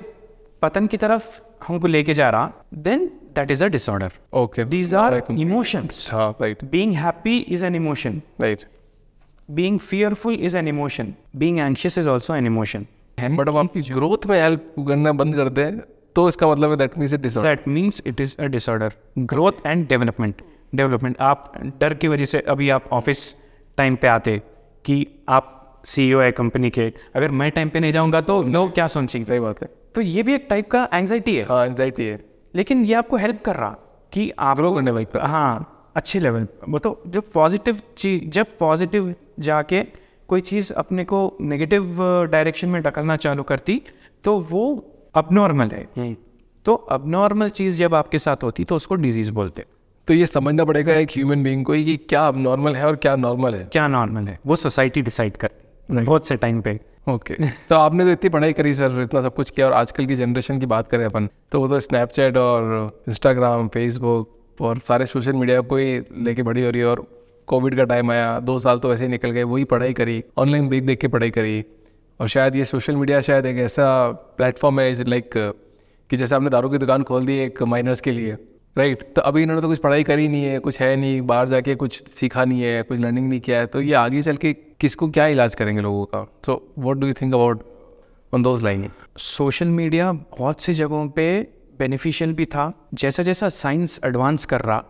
पतन 0.61 0.87
की 0.87 0.97
तरफ़ 0.97 1.25
हमको 1.67 1.87
लेके 1.87 2.13
जा 2.13 2.29
रहा 2.29 2.51
then 2.87 3.05
that 3.35 3.51
is 3.51 3.63
a 3.63 3.67
disorder 3.67 4.11
okay 4.37 4.63
these 4.65 4.93
are 4.95 5.21
emotions 5.31 6.07
right 6.13 6.63
being 6.71 6.93
happy 6.95 7.37
is 7.37 7.65
an 7.65 7.75
emotion 7.75 8.21
right 8.41 8.63
being 9.49 9.79
fearful 9.91 10.39
is 10.39 10.57
an 10.57 10.67
emotion 10.67 11.13
being 11.35 11.59
anxious 11.59 11.97
is 11.97 12.09
also 12.09 12.35
an 12.35 12.45
emotion 12.45 12.85
but 13.17 13.49
आपकी 13.49 13.81
ग्रोथ 13.91 14.25
में 14.27 14.39
हेल्प 14.41 14.73
करना 14.87 15.11
बंद 15.21 15.35
कर 15.35 15.49
दे 15.49 15.69
तो 16.17 16.27
इसका 16.29 16.47
मतलब 16.47 16.71
है 16.71 16.77
that 16.77 16.97
means 16.97 17.13
it 17.13 17.21
disorder 17.21 17.49
that 17.49 17.67
means 17.67 18.01
it 18.07 18.21
is 18.21 18.35
a 18.39 18.45
disorder 18.45 18.93
growth 19.17 19.65
and 19.65 19.87
development 19.87 20.41
development 20.75 21.17
आप 21.21 21.51
डर 21.79 21.93
की 21.93 22.07
वजह 22.07 22.25
से 22.25 22.39
अभी 22.39 22.69
आप 22.69 22.89
ऑफ़िस 22.91 23.35
टाइम 23.77 23.95
पे 23.95 24.07
आते 24.07 24.37
कि 24.85 25.05
आप 25.29 25.53
सीईओ 25.85 26.19
है 26.19 26.31
कंपनी 26.31 26.69
के। 26.69 26.93
अगर 27.15 27.31
मैं 27.31 27.49
टाइम 27.51 27.69
पे 27.69 27.79
नहीं 27.79 27.91
जाऊँगा 27.91 28.21
तो 28.21 28.41
लोग 28.43 28.73
क्या 28.73 28.87
सोचेंगे? 28.87 29.25
सही 29.25 29.39
बात 29.39 29.61
है। 29.61 29.69
तो 29.95 30.01
ये 30.01 30.23
भी 30.23 30.33
एक 30.35 30.47
टाइप 30.49 30.71
का 30.71 30.87
एंग्जाइटी 30.93 31.35
है। 31.35 31.43
हाँ 31.43 31.65
एंजाइटी 31.65 32.05
है। 32.05 32.19
लेकिन 32.55 32.83
ये 32.85 32.93
आपको 32.93 33.17
हेल्प 33.17 33.41
कर 33.45 33.55
रहा 33.55 33.69
कि 34.13 34.31
आप 34.39 34.59
लोग 34.59 34.75
करने 34.75 34.91
वाली 34.91 35.07
हाँ 35.15 35.91
अच्छे 35.95 36.19
लेवल। 36.19 36.47
वो 36.69 36.79
तो 36.79 37.01
जो 37.07 37.21
पॉजिटिव 37.21 37.81
चीज़ 37.97 38.29
जब 38.29 38.57
पॉजिटिव 38.59 39.15
जाके 39.39 39.83
कोई 40.27 40.41
चीज़ 40.41 40.73
अपने 40.73 41.03
को 41.03 41.37
नेगेटिव 41.41 42.03
डायरेक्शन 42.31 42.69
में 42.69 42.81
ढकलना 42.81 43.15
चालू 43.15 43.43
करती 43.43 43.81
तो 44.23 44.37
वो 44.39 44.63
अबनॉर्मल 45.17 45.71
है। 45.71 46.15
तो 46.65 46.73
अबनॉर्मल 46.73 47.49
चीज़ 47.51 47.77
जब 47.77 47.95
आपके 47.95 48.19
साथ 48.19 48.43
होती 48.43 48.63
तो 48.63 48.75
उसको 48.75 48.95
डिज़ीज़ 48.97 49.31
बोलते। 49.31 49.65
तो 50.07 50.13
ये 50.13 50.25
समझना 50.25 50.65
पड़ेगा 50.65 50.93
एक 50.95 51.11
ह्यूमन 51.11 51.43
बीइंग 51.43 51.65
को 51.65 51.73
कि 51.73 51.95
क्या 52.09 52.27
अब 52.27 52.37
नॉर्मल 52.39 52.75
है 52.75 52.85
और 52.87 52.95
क्या 52.95 53.15
नॉर्मल 53.17 53.55
है। 53.55 53.63
क्या 53.71 53.87
नॉर्मल 53.87 54.27
है? 54.27 54.39
वो 54.45 54.55
सोसाइटी 54.55 55.01
डिसाइड 55.01 55.37
करती 55.37 55.65
Right. 55.89 56.05
बहुत 56.05 56.27
से 56.27 56.35
टाइम 56.35 56.59
पे। 56.61 56.79
ओके 57.07 57.35
तो 57.69 57.75
आपने 57.75 58.03
तो 58.03 58.11
इतनी 58.11 58.29
पढ़ाई 58.29 58.53
करी 58.53 58.73
सर 58.73 58.99
इतना 59.01 59.21
सब 59.21 59.35
कुछ 59.35 59.49
किया 59.49 59.65
और 59.67 59.73
आजकल 59.73 60.05
की 60.05 60.15
जनरेशन 60.15 60.59
की 60.59 60.65
बात 60.65 60.87
करें 60.87 61.03
अपन 61.05 61.29
तो 61.51 61.59
वो 61.61 61.67
तो 61.67 61.79
स्नैपचैट 61.79 62.37
और 62.37 63.03
इंस्टाग्राम 63.09 63.67
फेसबुक 63.67 64.61
और 64.61 64.79
सारे 64.79 65.05
सोशल 65.05 65.33
मीडिया 65.33 65.61
को 65.61 65.77
ही 65.77 65.99
लेके 66.23 66.43
बड़ी 66.43 66.65
हो 66.65 66.69
रही 66.69 66.81
है 66.81 66.87
और 66.87 67.05
कोविड 67.47 67.75
का 67.77 67.83
टाइम 67.83 68.11
आया 68.11 68.39
दो 68.39 68.57
साल 68.59 68.79
तो 68.79 68.93
ऐसे 68.93 69.03
ही 69.03 69.09
निकल 69.11 69.31
गए 69.31 69.43
वही 69.43 69.63
पढ़ाई 69.63 69.93
करी 69.93 70.23
ऑनलाइन 70.37 70.67
देख 70.69 70.83
देख 70.83 70.99
के 70.99 71.07
पढ़ाई 71.07 71.31
करी। 71.31 71.63
और 72.19 72.27
शायद 72.27 72.55
ये 72.55 72.65
सोशल 72.65 72.95
मीडिया 72.95 73.21
शायद 73.21 73.45
एक 73.45 73.57
ऐसा 73.59 73.87
प्लेटफॉर्म 74.37 74.79
है 74.79 74.91
इज़ 74.91 75.03
लाइक 75.03 75.29
कि 76.09 76.17
जैसे 76.17 76.35
आपने 76.35 76.49
दारू 76.49 76.69
की 76.69 76.77
दुकान 76.77 77.03
खोल 77.03 77.25
दी 77.25 77.37
एक 77.39 77.61
माइनर्स 77.63 78.01
के 78.01 78.11
लिए 78.11 78.37
राइट 78.75 79.01
तो 79.15 79.21
अभी 79.21 79.41
इन्होंने 79.43 79.61
तो 79.61 79.67
कुछ 79.67 79.79
पढ़ाई 79.79 80.03
करी 80.03 80.27
नहीं 80.27 80.43
है, 80.43 80.59
कुछ 80.59 80.79
है 80.81 80.95
नहीं, 80.95 81.21
बाहर 81.21 81.47
जाके 81.47 81.75
कुछ 81.75 82.09
सीखा 82.09 82.45
नहीं 82.45 82.61
है, 82.61 82.81
कुछ 82.83 82.99
लर्निंग 82.99 83.29
नहीं 83.29 83.39
किया 83.39 83.59
है 83.59 83.67
तो 83.67 83.81
ये 83.81 83.93
आगे 83.95 84.21
चल 84.23 84.37
के 84.37 84.53
किसको 84.53 85.09
क्या 85.09 85.27
इलाज 85.27 85.55
करेंगे 85.55 85.81
लोगों 85.81 86.05
का? 86.05 86.25
So 86.45 86.73
what 86.79 86.97
do 86.97 87.07
you 87.07 87.13
think 87.13 87.33
about 87.33 87.63
on 88.33 88.43
those 88.43 88.63
line 88.63 88.89
social 89.17 89.67
media 89.67 90.11
बहुत 90.11 90.61
सी 90.61 90.73
जगहों 90.73 91.07
पे 91.09 91.25
बेनिफिशियल 91.79 92.33
भी 92.33 92.45
था। 92.45 92.71
जैसा 92.93 93.23
जैसा 93.23 93.49
साइंस 93.49 93.99
एडवांस 94.05 94.45
कर 94.45 94.61
रहा, 94.61 94.83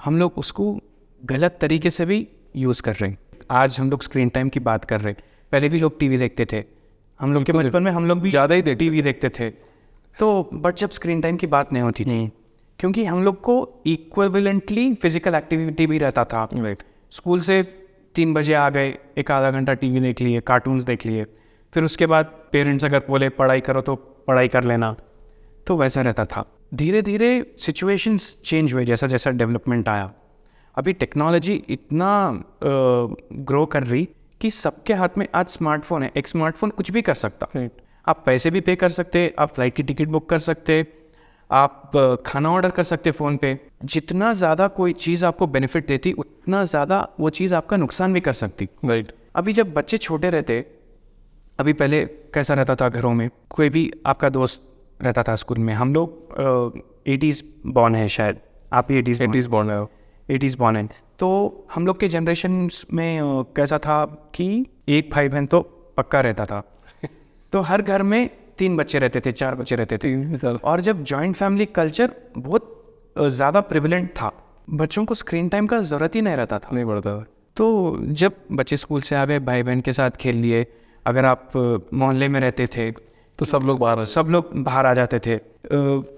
हम 0.00 0.18
लोग 0.18 0.38
उसको 0.38 0.78
गलत 1.22 1.58
तरीके 1.60 1.90
से 1.90 2.06
भी 2.06 2.26
यूज़ 2.56 2.82
कर 2.82 2.94
रहे 2.94 3.10
हैं। 3.10 3.18
आज 3.50 3.76
हम 3.80 3.90
लोग 3.90 4.02
स्क्रीन 4.02 4.28
टाइम 4.28 4.48
की 4.48 4.60
बात 4.60 4.84
कर 4.84 5.00
रहे 5.00 5.12
हैं। 5.12 5.22
पहले 5.52 5.68
भी 5.68 5.78
लोग 5.80 5.98
टीवी 5.98 6.16
देखते 6.18 6.46
थे। 6.52 6.62
हम 7.20 7.32
लोग 7.34 7.44
के 7.44 7.52
बचपन 7.52 7.82
में 7.82 7.90
हम 7.92 8.06
लोग 8.06 8.20
भी 8.20 8.30
ज़्यादा 8.30 8.54
ही 8.54 8.62
देखते 8.62 8.84
टीवी 8.84 9.02
देखते 9.02 9.28
थे। 9.28 9.50
तो 10.16 10.50
बट 10.54 10.76
जब 10.76 10.90
स्क्रीन 10.90 11.20
टाइम 11.20 11.36
की 11.36 11.46
बात 11.48 11.72
नहीं 11.72 11.82
होती 11.82 12.04
थी 12.04 12.30
क्योंकि 12.80 13.04
हम 13.04 13.22
लोग 13.24 13.40
को 13.40 13.82
इक्वलेंटली 13.86 14.92
फ़िज़िकल 14.94 15.34
एक्टिविटी 15.34 15.86
भी 15.86 15.98
रहता 15.98 16.24
था। 16.24 16.48
राइट 16.54 16.82
स्कूल 17.12 17.40
से 17.40 17.62
तीन 18.14 18.32
बजे 18.34 18.54
आ 18.54 18.68
गए 18.70 18.96
एक 19.18 19.30
आधा 19.30 19.50
घंटा 19.50 19.74
टीवी 19.74 20.00
देख 20.00 20.20
लिए 20.20 20.40
कार्टून्स 20.42 20.84
देख 20.84 21.04
लिए। 21.06 21.24
फिर 21.72 21.84
उसके 21.84 22.06
बाद 22.06 22.32
पेरेंट्स 22.52 22.84
अगर 22.84 23.02
बोले 23.08 23.28
पढ़ाई 23.30 23.60
करो 23.60 23.80
तो 23.80 23.94
पढ़ाई 24.26 24.48
कर 24.48 24.64
लेना। 24.64 24.94
तो 25.66 25.76
वैसा 25.76 26.00
रहता 26.00 26.24
था। 26.24 26.44
धीरे 26.74 27.02
धीरे 27.02 27.30
सिचुएशंस 27.58 28.36
चेंज 28.44 28.72
हुए 28.74 28.84
जैसा 28.84 29.06
जैसा 29.06 29.30
डेवलपमेंट 29.32 29.88
आया। 29.88 30.12
अभी 30.74 30.92
टेक्नोलॉजी 30.94 31.54
इतना 31.68 32.10
ग्रो 32.64 33.64
कर 33.66 33.82
रही 33.82 34.08
कि 34.40 34.50
सबके 34.52 34.94
हाथ 34.94 35.18
में 35.18 35.26
आज 35.34 35.46
स्मार्टफ़ोन 35.48 36.02
है। 36.02 36.10
एक 36.16 36.28
स्मार्टफ़ोन 36.28 36.70
कुछ 36.70 36.90
भी 36.90 37.02
कर 37.02 37.14
सकता। 37.16 37.48
राइट 37.56 37.82
आप 38.06 38.22
पैसे 38.26 38.50
भी 38.50 38.60
पे 38.60 38.76
कर 38.76 38.88
सकते 38.90 39.32
आप 39.38 39.48
फ़्लाइट 39.48 39.74
की 39.74 39.82
टिकट 39.82 40.08
बुक 40.08 40.28
कर 40.30 40.38
सकते 40.40 40.86
आप 41.50 41.92
खाना 42.26 42.50
ऑर्डर 42.50 42.70
कर 42.70 42.82
सकते 42.84 43.10
फ़ोन 43.10 43.36
पे। 43.36 43.58
जितना 43.84 44.32
ज़्यादा 44.34 44.66
कोई 44.70 44.92
चीज़ 44.98 45.24
आपको 45.24 45.46
बेनिफिट 45.48 45.86
देती 45.86 46.12
उतना 46.14 46.64
ज़्यादा 46.64 47.06
वो 47.20 47.30
चीज़ 47.30 47.54
आपका 47.54 47.76
नुकसान 47.76 48.12
भी 48.12 48.20
कर 48.20 48.32
सकती। 48.32 48.68
Right 48.84 49.04
right. 49.04 49.18
अभी 49.36 49.52
जब 49.52 49.72
बच्चे 49.74 49.98
छोटे 49.98 50.30
रहते 50.30 50.58
अभी 51.58 51.72
पहले 51.74 52.04
कैसा 52.34 52.54
रहता 52.54 52.74
था 52.76 52.88
घरों 52.88 53.12
में? 53.14 53.28
कोई 53.50 53.68
भी 53.70 53.90
आपका 54.06 54.28
दोस्त 54.30 54.62
रहता 55.00 55.22
था 55.22 55.34
स्कूल 55.36 55.58
में। 55.58 55.72
हम 55.74 55.94
लोग 55.94 57.02
एटीज़ 57.06 57.42
बॉर्न 57.66 57.94
है 57.94 58.08
शायद। 58.08 58.40
आप 58.72 58.90
ही। 58.90 58.98
एटीज़ 58.98 59.22
एटीज 59.22 59.46
बॉर्न 59.46 59.70
है। 59.70 59.84
एटीज़ 60.30 60.56
बॉर्न 60.58 60.76
है 60.76 60.88
तो 61.18 61.28
हम 61.74 61.86
लोग 61.86 61.98
के 62.00 62.08
जनरेशन 62.08 62.68
में 62.92 63.44
कैसा 63.56 63.78
था 63.78 64.04
कि 64.34 64.66
एक 64.88 65.10
भाई 65.12 65.28
बहन 65.28 65.46
तो 65.46 65.60
पक्का 65.96 66.20
रहता 66.20 66.46
था। 66.46 66.62
तो 67.52 67.60
हर 67.62 67.82
घर 67.82 68.02
में 68.02 68.28
तीन 68.58 68.76
बच्चे 68.76 68.98
रहते 68.98 69.20
थे 69.20 69.32
चार 69.32 69.54
बच्चे 69.54 69.76
रहते 69.76 69.98
थे। 69.98 70.54
और 70.54 70.80
जब 70.80 71.02
जॉइंट 71.04 71.36
फैमिली 71.36 71.66
कल्चर 71.68 72.14
बहुत 72.38 72.76
ज़्यादा 73.18 73.60
प्रिविलेंट 73.62 74.08
था 74.12 74.32
बच्चों 74.72 75.04
को 75.04 75.14
स्क्रीन 75.14 75.48
टाइम 75.48 75.66
का 75.66 75.80
ज़रूरत 75.82 76.14
ही 76.14 76.22
नहीं 76.22 76.36
रहता 76.36 76.58
था। 76.58 76.74
नहीं 76.74 76.84
पड़ता 76.84 77.10
था। 77.10 77.24
तो 77.56 77.96
जब 78.14 78.32
बच्चे 78.52 78.76
स्कूल 78.76 79.00
से 79.00 79.16
आ 79.16 79.24
गए 79.24 79.38
भाई 79.40 79.62
बहन 79.62 79.80
के 79.80 79.92
साथ 79.92 80.10
खेल 80.20 80.36
लिए 80.36 80.66
अगर 81.06 81.24
आप 81.26 81.50
मोहल्ले 81.94 82.28
में 82.28 82.40
रहते 82.40 82.66
थे 82.66 82.90
तो 83.38 83.44
सब 83.44 83.62
लोग 83.66 83.78
बाहर 83.78 84.04
सब 84.06 84.28
लोग 84.30 84.50
बाहर 84.56 84.86
आ 84.86 84.94
जाते 84.94 85.18
थे। 85.18 85.36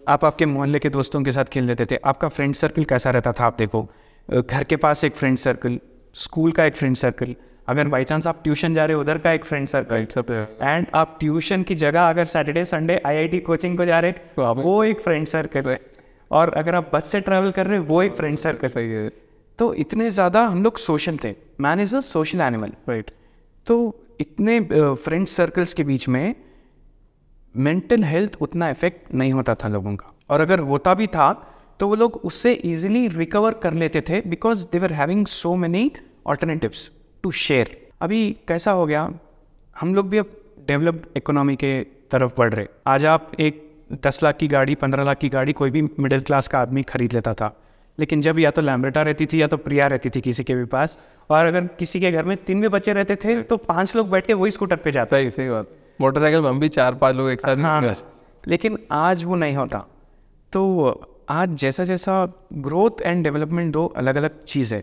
आप 0.08 0.24
आपके 0.24 0.46
मोहल्ले 0.46 0.78
के 0.78 0.88
दोस्तों 0.90 1.22
के 1.22 1.32
साथ 1.32 1.44
खेल 1.52 1.64
लेते 1.64 1.86
थे। 1.86 1.96
आपका 2.04 2.28
फ्रेंड 2.28 2.54
सर्कल 2.54 2.84
कैसा 2.84 3.10
रहता 3.10 3.32
था 3.32 3.46
आप 3.46 3.56
देखो। 3.58 3.86
घर 4.28 4.64
के 4.64 4.76
पास 4.76 5.04
एक 5.04 5.16
फ्रेंड 5.16 5.38
सर्कल 5.38 5.78
स्कूल 6.16 6.52
का 6.52 6.64
एक 6.64 6.76
फ्रेंड 6.76 6.96
सर्कल 6.96 7.34
अगर 7.68 7.88
बाई 7.88 8.04
चांस 8.04 8.26
आप 8.26 8.40
ट्यूशन 8.44 8.74
जा 8.74 8.84
रहे 8.84 8.94
हो 8.94 9.00
उधर 9.00 9.18
का 9.18 9.32
एक 9.32 9.44
फ्रेंड 9.44 9.66
सर्कल 9.68 10.06
एंड 10.62 10.86
आप 10.94 11.16
ट्यूशन 11.20 11.62
की 11.62 11.74
जगह 11.74 12.08
अगर 12.10 12.24
सैटरडे 12.24 12.64
संडे 12.64 13.00
आईआईटी 13.06 13.38
कोचिंग 13.40 13.76
को 13.78 13.84
जा 13.84 14.00
रहे 14.00 14.12
तो 14.12 14.54
वो 14.54 14.82
एक 14.84 15.00
फ्रेंड 15.00 15.26
सर्कल 15.26 15.68
है 15.68 15.80
और 16.30 16.52
अगर 16.54 16.74
आप 16.74 16.90
बस 16.94 17.10
से 17.12 17.20
ट्रैवल 17.20 17.50
कर 17.50 17.66
रहे 17.66 17.78
हो 17.78 17.84
वो 17.84 18.02
एक 18.02 18.12
फ्रेंड 18.12 18.36
सर्कल 18.38 18.78
है। 18.78 19.08
तो 19.58 19.72
इतने 19.74 20.10
ज़्यादा 20.10 20.44
हम 20.46 20.62
लोग 20.64 20.78
सोशल 20.78 21.18
थे। 21.24 21.34
Man 21.60 21.80
is 21.80 21.96
a 21.96 22.00
social 22.00 22.40
animal 22.40 22.72
right 22.88 23.10
तो 23.66 23.76
इतने 24.20 24.60
फ्रेंड 24.70 25.26
सर्कल्स 25.26 25.74
के 25.74 25.84
बीच 25.84 26.08
में 26.08 26.34
मेंटल 27.54 28.04
हेल्थ 28.04 28.36
उतना 28.40 28.70
इफ़ेक्ट 28.70 29.14
नहीं 29.14 29.32
होता 29.32 29.54
था 29.54 29.68
लोगों 29.68 29.94
का। 29.96 30.12
और 30.30 30.40
अगर 30.40 30.60
होता 30.60 30.94
भी 30.94 31.06
था 31.06 31.32
तो 31.82 31.86
वो 31.88 31.94
लोग 31.94 32.16
उससे 32.24 32.52
इजीली 32.52 33.08
रिकवर 33.08 33.54
कर 33.54 33.72
लेते 33.72 34.00
थे 34.00 34.20
because 34.20 34.64
they 34.72 34.78
were 34.78 34.92
having 34.92 35.26
so 35.26 35.54
many 35.56 35.90
alternatives 36.26 36.90
to 37.22 37.30
share 37.30 37.70
अभी 38.00 38.20
कैसा 38.48 38.70
हो 38.70 38.86
गया? 38.86 39.10
हम 39.80 39.94
लोग 39.94 40.08
भी 40.08 40.18
अब 40.18 40.30
डेवलप्ड 40.66 41.16
इकोनॉमी 41.16 41.56
के 41.56 41.82
तरफ़ 42.10 42.32
बढ़ 42.38 42.52
रहे। 42.54 42.66
आज 42.86 43.06
आप 43.06 43.32
एक 43.40 43.82
दस 44.06 44.22
लाख 44.22 44.36
की 44.36 44.48
गाड़ी 44.48 44.74
पंद्रह 44.74 45.04
लाख 45.04 45.18
की 45.18 45.28
गाड़ी 45.28 45.52
कोई 45.52 45.70
भी 45.70 45.82
मिडिल 45.82 46.20
क्लास 46.20 46.48
का 46.48 46.58
आदमी 46.58 46.82
खरीद 46.82 47.12
लेता 47.12 47.34
था। 47.34 47.52
लेकिन 47.98 48.22
जब 48.22 48.38
या 48.38 48.50
तो 48.50 48.62
लैम्ब्रेटा 48.62 49.02
रहती 49.02 49.26
थी 49.26 49.42
या 49.42 49.46
तो 49.46 49.56
प्रिया 49.56 49.86
रहती 49.86 50.10
थी 50.10 50.20
किसी 50.20 50.44
के 50.44 50.54
भी 50.54 50.64
पास 50.64 50.98
और 51.30 51.46
अगर 51.46 51.66
किसी 51.66 52.00
के 52.00 52.12
घर 52.12 52.24
में 52.24 52.36
तीन 52.36 52.60
भी 52.60 52.68
बच्चे 52.68 52.92
रहते 52.92 53.16
थे 53.16 53.42
तो 53.42 53.56
पाँच 53.56 53.96
लोग 53.96 54.10
बैठ 54.10 54.26
के 54.26 54.34
वही 54.34 54.50
स्कूटर 54.50 54.76
पे 54.76 54.92
जाते। 54.92 55.16
सही 55.16 55.30
सही 55.30 55.50
बात। 55.50 55.76
मोटरसाइकिल 56.00 56.40
में 56.40 56.48
हम 56.48 56.60
भी 56.60 56.68
चार 56.68 56.94
पाँच 56.94 57.16
लोग 57.16 57.30
एक 57.30 57.40
साथ 57.40 57.56
हाँ। 57.56 57.94
लेकिन 58.48 58.78
आज 58.90 59.24
वो 59.24 59.36
नहीं 59.36 59.56
होता। 59.56 59.86
तो 60.52 60.62
आज 61.32 61.54
जैसा 61.54 61.84
जैसा 61.84 62.14
ग्रोथ 62.52 63.00
एंड 63.02 63.22
डेवलपमेंट 63.24 63.72
दो 63.72 63.84
अलग 63.96 64.16
अलग 64.16 64.30
चीज़ 64.44 64.74
है 64.74 64.82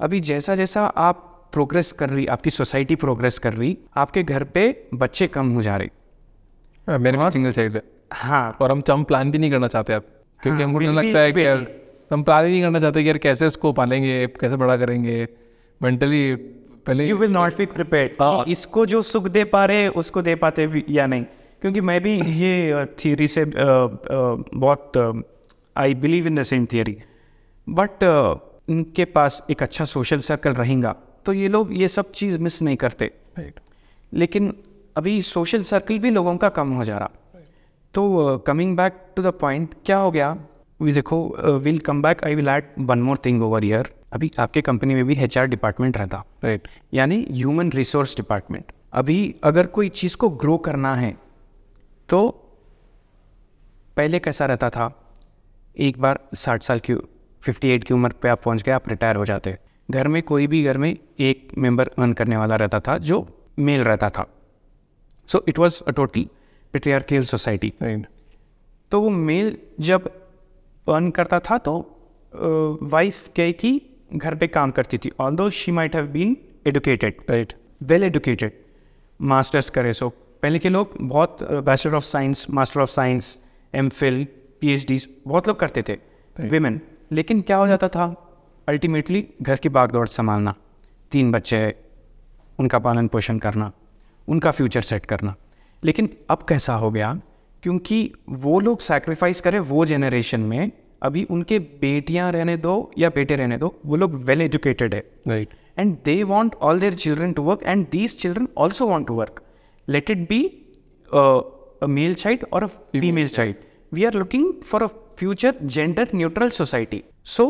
अभी 0.00 0.20
जैसा 0.20 0.54
जैसा 0.56 0.84
आप 1.06 1.50
प्रोग्रेस 1.52 1.90
कर 1.92 2.10
रही 2.10 2.26
आपकी 2.26 2.50
सोसाइटी 2.50 2.94
प्रोग्रेस 2.94 3.38
कर 3.38 3.52
रही 3.52 3.76
आपके 3.96 4.22
घर 4.22 4.44
पे 4.44 4.62
बच्चे 4.94 5.26
कम 5.26 5.48
हो 5.48 5.62
जा 5.62 5.76
रहे। 5.76 5.88
हाँ, 6.88 6.98
मेरे 6.98 7.18
पास 7.18 7.32
सिंगल 7.32 7.52
साइड 7.52 7.74
है। 7.74 7.82
हाँ। 8.12 8.56
और 8.60 8.72
हम 8.72 8.82
हम 8.90 9.04
प्लान 9.04 9.30
भी 9.30 9.38
नहीं 9.38 9.50
करना 9.50 9.68
चाहते 9.68 9.92
अब 9.92 10.02
क्योंकि 10.42 10.62
हाँ, 10.62 10.70
हमको 10.70 10.80
लगता 10.80 11.18
है 11.18 11.32
कि 11.32 11.46
यार 11.46 11.66
हम 12.12 12.22
प्लान 12.22 12.44
ही 12.44 12.50
नहीं 12.50 12.62
करना 12.62 12.80
चाहते 12.80 13.02
कि 13.02 13.08
यार 13.08 13.18
कैसे 13.18 13.46
इसको 13.46 13.72
पालेंगे 13.72 14.26
कैसे 14.40 14.56
बड़ा 14.56 14.76
करेंगे 14.76 15.28
मेंटली 15.80 16.34
पहले 16.86 17.06
you 17.06 17.16
will 17.16 17.30
not 17.30 17.58
be 17.58 17.66
prepared 17.66 18.22
हाँ। 18.22 18.44
इसको 18.48 18.86
जो 18.86 19.02
सुख 19.02 19.28
दे 19.28 19.44
पा 19.52 19.64
रहे 19.64 19.88
उसको 19.88 20.22
दे 20.22 20.34
पाते 20.36 20.66
भी 20.66 20.84
या 20.90 21.06
नहीं। 21.06 21.24
क्योंकि 21.60 21.80
मैं 21.80 22.00
भी 22.02 22.20
ये 22.40 22.86
थियरी 22.98 23.28
से 23.28 23.44
बहुत 23.46 24.92
I 25.76 25.94
believe 25.94 26.26
in 26.26 26.34
the 26.34 26.42
same 26.42 26.66
theory 26.72 26.96
but 27.66 28.04
इनके 28.70 29.04
पास 29.04 29.42
एक 29.50 29.62
अच्छा 29.62 29.84
सोशल 29.84 30.20
सर्कल 30.20 30.52
रहेगा 30.54 30.94
तो 31.26 31.32
ये 31.32 31.48
लोग 31.48 31.72
ये 31.72 31.88
सब 31.88 32.10
चीज़ 32.12 32.38
मिस 32.38 32.60
नहीं 32.62 32.76
करते। 32.76 33.10
Right. 33.38 33.58
लेकिन 34.12 34.54
अभी 34.96 35.20
सोशल 35.22 35.62
सर्कल 35.62 35.98
भी 35.98 36.10
लोगों 36.10 36.36
का 36.36 36.48
कम 36.48 36.72
हो 36.72 36.84
जा 36.84 36.98
रहा। 36.98 37.10
तो 37.94 38.38
coming 38.38 38.76
back 38.76 39.00
to 39.16 39.22
the 39.22 39.32
point 39.40 39.74
क्या 39.86 39.96
हो 39.96 40.10
गया? 40.10 40.36
वी 40.80 40.92
देखो 40.92 41.58
will 41.58 41.78
come 41.78 42.02
back 42.02 42.24
I 42.24 42.34
will 42.34 42.48
add 42.48 42.64
one 42.78 43.02
more 43.02 43.18
thing 43.24 43.42
over 43.42 43.64
here 43.64 43.92
अभी 44.12 44.30
आपके 44.38 44.60
कंपनी 44.62 44.94
में 44.94 45.04
भी 45.06 45.14
एचआर 45.24 45.46
डिपार्टमेंट 45.46 45.96
रहता। 45.98 46.24
राइट 46.44 46.68
यानी 46.94 47.26
ह्यूमन 47.30 47.70
रिसोर्स 47.72 48.16
डिपार्टमेंट 48.16 48.72
अभी 48.92 49.34
अगर 49.44 49.66
कोई 49.66 49.88
चीज़ 49.88 50.16
को 50.16 50.28
ग्रो 50.42 50.56
करना 50.58 50.94
है 50.94 51.16
तो 52.08 52.28
पहले 53.96 54.18
कैसा 54.18 54.46
रहता 54.46 54.70
था? 54.70 54.88
एक 55.76 56.00
बार 56.00 56.18
साठ 56.34 56.62
साल 56.62 56.78
की 56.80 56.94
फिफ्टी 57.42 57.68
एट 57.68 57.84
की 57.84 57.94
उम्र 57.94 58.12
पे 58.22 58.28
आप 58.28 58.42
पहुँच 58.42 58.62
गए 58.62 58.72
आप 58.72 58.88
रिटायर 58.88 59.16
हो 59.16 59.24
जाते। 59.24 59.56
घर 59.88 60.08
में 60.08 60.22
कोई 60.22 60.46
भी 60.46 60.62
घर 60.64 60.78
में 60.78 60.96
एक 61.20 61.48
मेंबर 61.58 61.88
अर्न 61.88 62.12
करने 62.12 62.36
वाला 62.36 62.56
रहता 62.56 62.80
था 62.80 62.96
जो 62.98 63.26
मेल 63.58 63.82
रहता 63.84 64.10
था। 64.10 64.26
So 65.28 65.44
it 65.48 65.58
was 65.58 65.82
a 65.82 65.92
total 65.92 66.26
patriarchal 66.74 67.24
society 67.24 67.72
तो 68.92 69.00
वो 69.00 69.10
मेल 69.10 69.56
जब 69.80 70.06
अर्न 70.86 71.10
करता 71.10 71.38
था 71.40 71.58
तो 71.58 71.74
वाइफ 72.82 73.28
क्या 73.34 73.44
है 73.44 73.52
कि 73.52 73.80
घर 74.14 74.34
पे 74.34 74.46
काम 74.46 74.70
करती 74.70 74.98
थी। 74.98 75.10
Although 75.36 75.48
she 75.50 75.72
might 75.72 75.96
have 75.96 76.06
been 76.06 76.36
educated 76.66 77.20
right 77.30 77.52
well 77.82 78.04
educated 78.04 78.52
masters 79.20 79.70
करे 79.70 79.92
सो 79.92 80.08
पहले 80.42 80.58
के 80.58 80.68
लोग 80.68 80.94
बहुत 81.00 81.38
bachelor 81.42 81.94
of 81.94 82.04
science 82.04 82.46
master 82.50 82.80
of 82.80 82.90
science 82.90 83.38
M 83.74 83.88
Phil 83.88 84.26
P 84.64 85.20
बहुत 85.26 85.48
लोग 85.48 85.60
करते 85.60 85.82
थे 85.82 85.98
विमेन 86.40 86.80
लेकिन 87.12 87.40
क्या 87.40 87.56
हो 87.56 87.66
जाता 87.66 87.88
था? 87.88 88.30
अल्टीमेटली 88.68 89.26
घर 89.42 89.56
की 89.56 89.68
बागदौड़ 89.68 90.08
संभालना 90.08 90.54
तीन 91.12 91.32
बच्चे 91.32 91.74
उनका 92.58 92.78
पालन 92.78 93.08
पोषण 93.08 93.38
करना 93.38 93.72
उनका 94.28 94.50
फ्यूचर 94.50 94.80
सेट 94.80 95.06
करना। 95.06 95.34
लेकिन 95.84 96.08
अब 96.30 96.46
कैसा 96.48 96.74
हो 96.74 96.90
गया? 96.90 97.20
क्योंकि 97.62 98.12
वो 98.28 98.60
लोग 98.60 98.80
सैक्रिफाइस 98.80 99.40
करें 99.40 99.60
वो 99.60 99.84
जेनरेशन 99.84 100.40
में 100.40 100.72
अभी 101.02 101.24
उनके 101.24 101.58
बेटियाँ 101.58 102.32
रहने 102.32 102.56
दो 102.56 102.90
या 102.98 103.08
बेटे 103.08 103.36
रहने 103.36 103.58
दो 103.58 103.80
वो 103.86 103.96
लोग 103.96 104.14
वेल 104.14 104.42
एजुकेटेड 104.42 104.94
है। 104.94 105.10
Right 105.28 105.48
and 105.78 105.94
they 106.08 106.30
want 106.30 106.54
all 106.62 106.80
their 106.80 106.96
children 106.96 107.32
to 107.36 107.42
work 107.42 107.62
and 107.62 107.86
these 107.94 108.12
children 108.24 108.44
also 108.64 108.86
want 108.86 109.06
to 109.06 109.14
work. 109.20 109.42
Let 109.88 110.10
it 110.10 110.20
be 110.28 110.38
uh, 111.14 111.42
a 111.82 111.88
male 111.88 112.14
child 112.14 112.44
or 112.52 112.64
a 112.64 112.68
female 112.68 113.28
child. 113.28 113.54
We 113.94 114.04
are 114.06 114.12
looking 114.12 114.46
for 114.70 114.82
a 114.84 114.90
future 115.20 115.52
gender 115.74 116.06
neutral 116.12 116.50
society. 116.50 117.00
So 117.34 117.44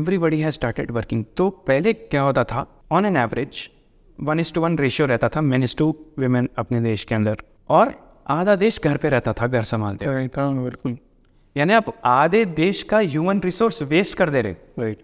everybody 0.00 0.40
has 0.42 0.58
started 0.58 0.94
working. 0.98 1.24
तो 1.36 1.48
पहले 1.66 1.92
क्या 1.92 2.22
होता 2.22 2.44
था? 2.44 2.66
On 2.92 3.06
an 3.06 3.16
average 3.16 3.68
one 4.18 4.40
is 4.40 4.52
to 4.54 4.60
one 4.60 4.78
ratio 4.78 5.06
रहता 5.06 5.28
था 5.28 5.40
main 5.40 5.62
is 5.62 5.76
to 5.76 5.94
women 6.18 6.48
अपने 6.58 6.80
देश 6.80 7.04
के 7.04 7.14
अंदर. 7.14 7.36
और 7.68 7.92
आधा 8.30 8.54
देश 8.56 8.80
घर 8.84 8.96
पे 8.96 9.08
रहता 9.08 9.32
था 9.32 9.46
घर 9.46 9.62
संभालते. 9.62 10.06
हाँ 10.06 10.64
बिल्कुल. 10.64 10.96
यानी 11.56 11.72
आप 11.72 11.92
आधे 12.04 12.44
देश 12.44 12.82
का 12.90 12.98
ह्यूमन 12.98 13.40
रिसोर्स 13.44 13.82
वेस्ट 13.92 14.16
कर 14.18 14.30
दे 14.30 14.40
रहे. 14.42 14.56
राइट 14.78 15.02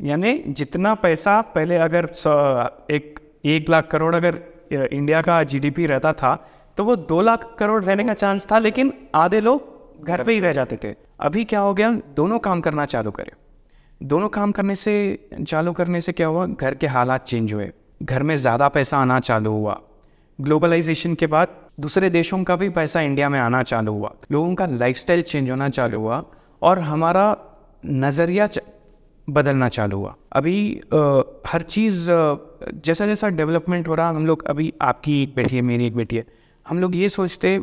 यानी 0.00 0.32
जितना 0.48 0.94
पैसा 1.02 1.40
पहले 1.54 1.76
अगर 1.86 2.06
एक 2.90 3.18
एक 3.44 3.68
लाख 3.70 3.88
करोड़ 3.90 4.14
अगर 4.14 4.38
इंडिया 4.72 5.20
का 5.22 5.42
जीडीपी 5.50 5.86
रहता 5.86 6.12
था 6.12 6.34
तो 6.76 6.84
वो 6.84 6.96
दो 6.96 7.20
लाख 7.20 7.44
करोड़ 7.58 7.82
रहने 7.84 8.04
का 8.04 8.14
चांस 8.14 8.46
था 8.50 8.58
लेकिन 8.58 8.92
आधे 9.14 9.40
लोग 9.40 9.69
घर 10.04 10.22
पे 10.24 10.32
ही 10.32 10.40
रह 10.40 10.52
जाते 10.52 10.78
थे। 10.84 10.94
अभी 11.20 11.44
क्या 11.44 11.60
हो 11.60 11.74
गया? 11.74 11.90
दोनों 12.16 12.38
काम 12.38 12.60
करना 12.60 12.86
चालू 12.86 13.10
करे। 13.10 13.32
दोनों 14.00 14.28
काम 14.28 14.52
करने 14.52 14.74
से 14.76 14.94
चालू 15.48 15.72
करने 15.72 16.00
से 16.00 16.12
क्या 16.12 16.26
हुआ? 16.26 16.46
घर 16.46 16.74
के 16.74 16.86
हालात 16.86 17.24
चेंज 17.24 17.52
हुए। 17.54 17.70
घर 18.02 18.22
में 18.22 18.36
ज़्यादा 18.36 18.68
पैसा 18.68 18.98
आना 18.98 19.20
चालू 19.20 19.50
हुआ। 19.50 19.80
ग्लोबलाइजेशन 20.38 21.14
के 21.14 21.26
बाद 21.26 21.56
दूसरे 21.80 22.10
देशों 22.10 22.42
का 22.44 22.56
भी 22.56 22.68
पैसा 22.70 23.00
इंडिया 23.00 23.28
में 23.28 23.38
आना 23.40 23.62
चालू 23.62 23.92
हुआ। 23.92 24.14
लोगों 24.32 24.54
का 24.54 24.66
लाइफस्टाइल 24.66 25.22
चेंज 25.22 25.50
होना 25.50 25.68
चालू 25.68 25.98
हुआ 25.98 26.22
और 26.62 26.78
हमारा 26.80 27.24
नज़रिया 27.86 28.48
बदलना 29.28 29.68
चालू 29.68 29.96
हुआ। 29.96 30.14
अभी 30.32 30.80
अ, 30.92 31.22
हर 31.46 31.62
चीज़ 31.62 32.06
जैसा 32.84 33.06
जैसा 33.06 33.28
डेवलपमेंट 33.30 33.88
हो 33.88 33.94
रहा 33.94 34.08
हम 34.08 34.26
लोग 34.26 34.44
अभी 34.48 34.72
आपकी 34.82 35.22
एक 35.22 35.34
बेटी 35.34 35.56
है 35.56 35.62
मेरी 35.62 35.86
एक 35.86 35.96
बेटी 35.96 36.16
है। 36.16 36.24
हम 36.66 36.80
लोग 36.80 36.96
ये 36.96 37.08
सोचते 37.08 37.58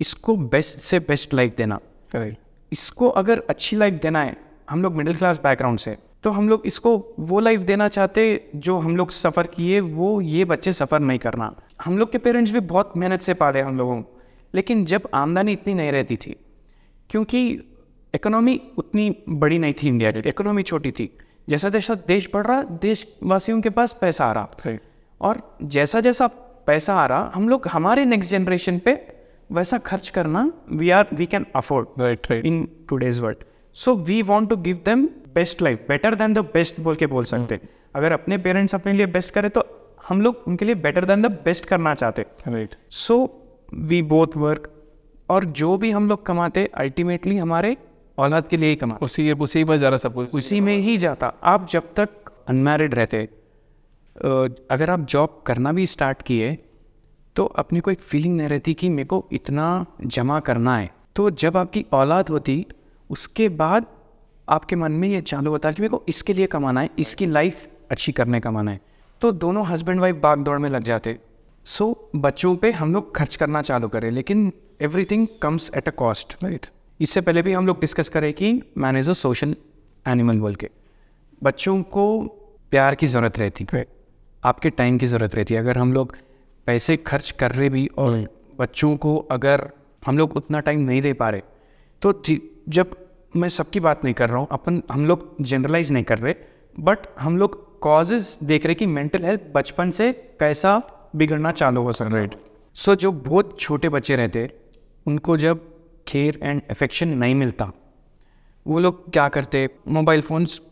इसको 0.00 0.36
बेस्ट 0.36 0.78
से 0.78 0.98
बेस्ट 1.00 1.34
लाइफ 1.34 1.54
देना। 1.56 1.78
करेक्ट 2.12 2.38
इसको 2.72 3.08
अगर 3.08 3.42
अच्छी 3.50 3.76
लाइफ 3.76 4.00
देना 4.02 4.22
है 4.22 4.36
हम 4.70 4.82
लोग 4.82 4.94
मिडिल 4.94 5.16
क्लास 5.16 5.40
बैकग्राउंड 5.42 5.78
से 5.78 5.96
तो 6.24 6.30
हम 6.30 6.48
लोग 6.48 6.62
इसको 6.66 6.96
वो 7.20 7.40
लाइफ 7.40 7.60
देना 7.62 7.88
चाहते 7.88 8.22
जो 8.56 8.76
हम 8.78 8.96
लोग 8.96 9.10
सफ़र 9.10 9.46
किए 9.46 9.80
वो 9.80 10.20
ये 10.20 10.44
बच्चे 10.44 10.72
सफ़र 10.72 11.00
नहीं 11.00 11.18
करना। 11.18 11.54
हम 11.84 11.98
लोग 11.98 12.12
के 12.12 12.18
पेरेंट्स 12.18 12.52
भी 12.52 12.60
बहुत 12.62 12.92
मेहनत 12.96 13.20
से 13.20 13.34
पाले 13.34 13.60
हम 13.60 13.78
लोगों 13.78 14.00
को 14.02 14.20
लेकिन 14.54 14.84
जब 14.84 15.08
आमदनी 15.14 15.52
इतनी 15.52 15.74
नहीं 15.74 15.92
रहती 15.92 16.16
थी 16.16 16.36
क्योंकि 17.10 17.42
इकोनॉमी 18.14 18.60
उतनी 18.78 19.10
बड़ी 19.28 19.58
नहीं 19.58 19.72
थी 19.72 19.88
इंडिया 19.88 20.12
की 20.12 20.28
इकोनॉमी 20.28 20.62
छोटी 20.62 20.90
थी। 20.90 21.10
जैसा 21.48 21.68
जैसा 21.68 21.94
देश 22.06 22.28
बढ़ 22.34 22.46
रहा 22.46 22.62
देशवासियों 22.82 23.60
के 23.60 23.70
पास 23.70 23.96
पैसा 24.00 24.26
आ 24.26 24.32
रहा। 24.32 24.76
और 25.20 25.40
जैसा 25.62 26.00
जैसा 26.00 26.26
पैसा 26.66 26.94
आ 26.94 27.06
रहा 27.06 27.30
हम 27.34 27.48
लोग 27.48 27.68
हमारे 27.68 28.04
नेक्स्ट 28.04 28.30
जनरेशन 28.30 28.78
पे 28.78 28.94
वैसा 29.50 29.78
खर्च 29.78 30.08
करना 30.08 30.50
we 30.72 30.90
are 30.90 31.06
we 31.14 31.26
can 31.26 31.46
afford 31.56 32.00
right 32.00 32.26
right 32.30 32.46
in 32.46 32.68
today's 32.88 33.20
world 33.20 33.44
so 33.76 33.94
we 33.96 34.20
want 34.22 34.50
to 34.50 34.56
give 34.56 34.80
them 34.84 35.06
best 35.34 35.62
life 35.62 35.84
better 35.88 36.14
than 36.14 36.34
the 36.34 36.38
best 36.52 36.80
बोल 36.80 36.94
के 36.94 37.06
बोल 37.06 37.24
सकते 37.24 37.54
हैं। 37.54 37.68
अगर 37.96 38.12
अपने 38.12 38.38
पेरेंट्स 38.38 38.74
अपने 38.74 38.92
लिए 38.92 39.06
बेस्ट 39.06 39.34
करें 39.34 39.50
तो 39.50 39.64
हम 40.08 40.20
लोग 40.22 40.42
उनके 40.46 40.64
लिए 40.64 40.74
बेटर 40.74 41.04
देन 41.04 41.22
द 41.22 41.30
बेस्ट 41.44 41.64
करना 41.64 41.94
चाहते 41.94 42.22
right 42.48 42.74
so 42.90 43.16
we 43.74 44.02
both 44.04 44.36
work 44.36 44.70
और 45.28 45.44
जो 45.58 45.76
भी 45.78 45.90
हम 45.90 46.08
लोग 46.08 46.24
कमाते 46.26 46.64
अल्टीमेटली 46.74 47.36
हमारे 47.36 47.76
औलाद 48.18 48.48
के 48.48 48.56
लिए 48.56 48.68
ही 48.68 48.76
कमाते। 48.76 49.04
उसी 49.04 49.32
उसी 49.32 49.64
पर 49.64 49.76
जा 49.76 49.88
रहा 49.88 49.98
सब 49.98 50.14
कुछ। 50.14 50.34
उसी 50.34 50.60
में 50.60 50.76
ही 50.76 50.96
जाता। 50.96 51.32
आप 51.44 51.66
जब 51.70 51.94
तक 51.96 52.08
अनमेरिड 52.48 52.94
रहते 52.94 53.22
अगर 54.70 54.90
आप 54.90 55.06
जॉब 55.06 55.42
करना 55.46 55.72
भी 55.72 55.86
स्टार्ट 55.86 56.22
किए 56.22 56.56
तो 57.36 57.44
अपने 57.56 57.80
को 57.80 57.90
एक 57.90 58.00
फीलिंग 58.00 58.36
नहीं 58.36 58.48
रहती 58.48 58.74
कि 58.74 58.88
मेरे 58.88 59.06
को 59.06 59.24
इतना 59.32 59.64
जमा 60.06 60.38
करना 60.40 60.76
है। 60.76 60.90
तो 61.16 61.30
जब 61.32 61.56
आपकी 61.56 61.84
औलाद 61.92 62.28
होती 62.28 62.64
उसके 63.10 63.48
बाद 63.48 63.86
आपके 64.48 64.76
मन 64.76 64.92
में 64.92 65.08
ये 65.08 65.20
चालू 65.20 65.50
होता 65.50 65.68
है 65.68 65.74
कि 65.74 65.82
मेरे 65.82 65.90
को 65.90 66.02
इसके 66.08 66.32
लिए 66.32 66.46
कमाना 66.46 66.80
है 66.80 66.90
इसकी 66.98 67.26
लाइफ 67.26 67.68
अच्छी 67.90 68.12
करने 68.12 68.40
कमाना 68.40 68.70
है। 68.70 68.80
तो 69.22 69.32
दोनों 69.34 69.66
हस्बैंड 69.66 70.00
वाइफ 70.00 70.16
भाग 70.16 70.38
दौड़ 70.38 70.58
में 70.58 70.68
लग 70.70 70.82
जाते। 70.82 71.18
सो 71.66 72.10
बच्चों 72.16 72.54
पे 72.56 72.70
हम 72.72 72.92
लोग 72.94 73.14
खर्च 73.16 73.36
करना 73.36 73.62
चालू 73.62 73.88
करें 73.88 74.10
लेकिन 74.10 74.52
everything 74.82 75.26
comes 75.42 75.70
at 75.76 75.88
a 75.88 75.92
cost 75.92 76.36
right 76.42 76.66
इससे 77.00 77.20
पहले 77.20 77.42
भी 77.42 77.52
हम 77.52 77.66
लोग 77.66 77.80
डिस्कस 77.80 78.08
करें 78.08 78.32
कि 78.32 78.52
man 78.78 78.96
is 78.96 79.10
a 79.10 79.12
social 79.12 79.56
animal 80.06 80.38
बोल 80.40 80.54
के। 80.54 80.68
बच्चों 81.42 81.82
को 81.82 82.04
प्यार 82.70 82.94
की 82.94 83.06
ज़रूरत 83.06 83.38
रहती। 83.38 83.64
राइट 83.64 83.88
आपके 84.42 84.70
टाइम 84.70 84.98
की 84.98 85.06
ज़रूरत 85.06 85.34
रहती। 85.34 85.54
है 85.54 85.60
अगर 85.60 85.78
हम 85.78 85.92
लोग 85.92 86.16
पैसे 86.66 86.96
खर्च 86.96 87.30
कर 87.30 87.50
रहे 87.50 87.68
भी 87.68 87.86
और 87.98 88.28
बच्चों 88.58 88.96
को 88.96 89.16
अगर 89.16 89.70
हम 90.06 90.18
लोग 90.18 90.36
उतना 90.36 90.60
टाइम 90.60 90.80
नहीं 90.80 91.02
दे 91.02 91.12
पा 91.12 91.30
रहे 91.30 91.42
तो 92.02 92.22
जब 92.68 92.96
मैं 93.36 93.48
सबकी 93.48 93.80
बात 93.80 94.04
नहीं 94.04 94.14
कर 94.14 94.28
रहा 94.28 94.38
हूँ 94.38 94.48
अपन 94.52 94.82
हम 94.92 95.06
लोग 95.06 95.36
जनरलाइज 95.40 95.92
नहीं 95.92 96.04
कर 96.04 96.18
रहे 96.18 96.34
बट 96.80 96.98
हम 97.20 97.38
लोग 97.38 97.80
कॉजेज 97.80 98.38
देख 98.42 98.66
रहे 98.66 98.74
कि 98.74 98.86
मेंटल 98.86 99.24
हेल्थ 99.24 99.40
बचपन 99.54 99.90
से 99.90 100.12
कैसा 100.12 100.82
बिगड़ना 101.16 101.50
चालू 101.50 101.82
हो 101.82 101.92
सकता 101.92 102.16
है। 102.16 102.30
सो 102.74 102.94
जो 102.94 103.12
बहुत 103.12 103.60
छोटे 103.60 103.88
बच्चे 103.88 104.16
रहते 104.16 104.60
उनको 105.06 105.36
जब 105.36 105.60
केयर 106.06 106.40
एंड 106.42 106.62
अफेक्शन 106.70 107.08
नहीं 107.08 107.34
मिलता 107.34 107.72
वो 108.66 108.80
लोग 108.80 109.12
क्या 109.12 109.28
करते 109.28 109.70
मोबाइल 109.88 110.20
फोन्स 110.20 110.62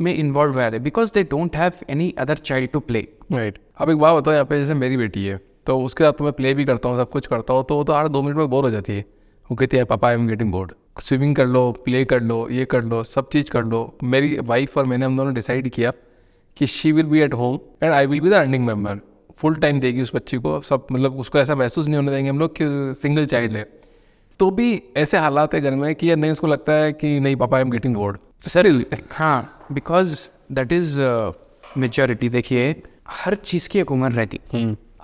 में 0.00 0.14
इन्वॉल्व 0.14 0.52
हो 0.52 0.60
जाते 0.60 0.78
because 0.78 1.10
they 1.14 1.22
don't 1.30 1.56
have 1.56 1.72
any 1.90 2.14
other 2.18 2.36
child 2.42 2.70
to 2.70 2.80
play 2.80 3.06
right 3.32 3.58
अब 3.78 3.90
एक 3.90 3.98
बात 3.98 4.16
बताओ 4.16 4.34
यहाँ 4.34 4.44
पे 4.44 4.58
जैसे 4.60 4.74
मेरी 4.74 4.96
बेटी 4.96 5.24
है 5.24 5.40
तो 5.66 5.78
उसके 5.80 6.04
साथ 6.04 6.12
तो 6.12 6.24
मैं 6.24 6.32
प्ले 6.32 6.52
भी 6.54 6.64
करता 6.64 6.88
हूँ 6.88 6.96
सब 6.96 7.10
कुछ 7.10 7.26
करता 7.26 7.54
हूँ 7.54 7.64
तो 7.68 7.76
वो 7.76 7.84
तो 7.84 7.92
हर 7.92 8.08
दो 8.08 8.22
मिनट 8.22 8.36
में 8.36 8.48
बोर 8.50 8.64
हो 8.64 8.70
जाती 8.70 8.92
है। 8.92 9.04
वो 9.50 9.56
कहती 9.56 9.76
है 9.76 9.84
पापा 9.84 10.08
I 10.08 10.14
am 10.14 10.26
getting 10.28 10.52
bored 10.52 10.72
swimming 11.00 11.34
कर 11.36 11.46
लो 11.46 11.70
प्ले 11.84 12.04
कर 12.04 12.20
लो 12.22 12.46
ये 12.50 12.64
कर 12.64 12.84
लो 12.84 13.02
सब 13.04 13.28
चीज़ 13.28 13.50
कर 13.50 13.64
लो। 13.64 13.82
मेरी 14.02 14.36
वाइफ 14.38 14.76
और 14.78 14.86
मैंने 14.86 15.06
हम 15.06 15.16
दोनों 15.16 15.34
डिसाइड 15.34 15.68
किया 15.68 15.92
कि 16.56 16.66
she 16.66 16.92
will 16.92 17.06
be 17.06 17.20
at 17.20 17.34
home 17.34 17.58
and 17.82 17.92
I 17.92 18.06
will 18.06 18.20
be 18.20 18.30
the 18.30 18.32
earning 18.32 18.66
member 18.66 19.00
full 19.36 19.54
time 19.56 19.80
देगी 19.80 20.02
उस 20.02 20.14
बच्ची 20.14 20.36
को 20.36 20.60
सब 20.60 20.86
मतलब 20.92 21.18
उसको 21.18 21.38
ऐसा 21.38 21.54
महसूस 21.54 21.86
नहीं 21.86 21.96
होने 21.96 22.10
देंगे 22.10 22.30
हम 22.30 22.38
लोग 22.38 22.56
कि 22.60 22.64
सिंगल 23.00 23.26
चाइल्ड 23.26 23.56
है। 23.56 23.68
तो 24.40 24.50
भी 24.50 24.82
ऐसे 24.96 25.18
हालात 25.18 25.54
है 25.54 25.60
घर 25.60 25.74
में 25.74 25.94
कि 25.94 26.10
यार 26.10 26.16
नहीं 26.16 26.30
उसको 26.30 26.46
लगता 26.46 26.72
है 26.72 26.92
कि 26.92 27.18
नहीं 27.20 27.36
पापा 27.36 27.56
I 27.56 27.62
am 27.62 27.70
getting 27.70 27.94
bored 27.94 28.18
sir 28.48 28.68
हाँ। 29.12 29.59
बिकॉज़ 29.72 30.28
दैट 30.52 30.72
इज़ 30.72 31.00
मेच्योरिटी 31.76 32.28
देखिए 32.28 32.82
हर 33.08 33.34
चीज़ 33.34 33.68
की 33.68 33.78
एक 33.78 33.90
उम्र 33.92 34.10
रहती। 34.12 34.40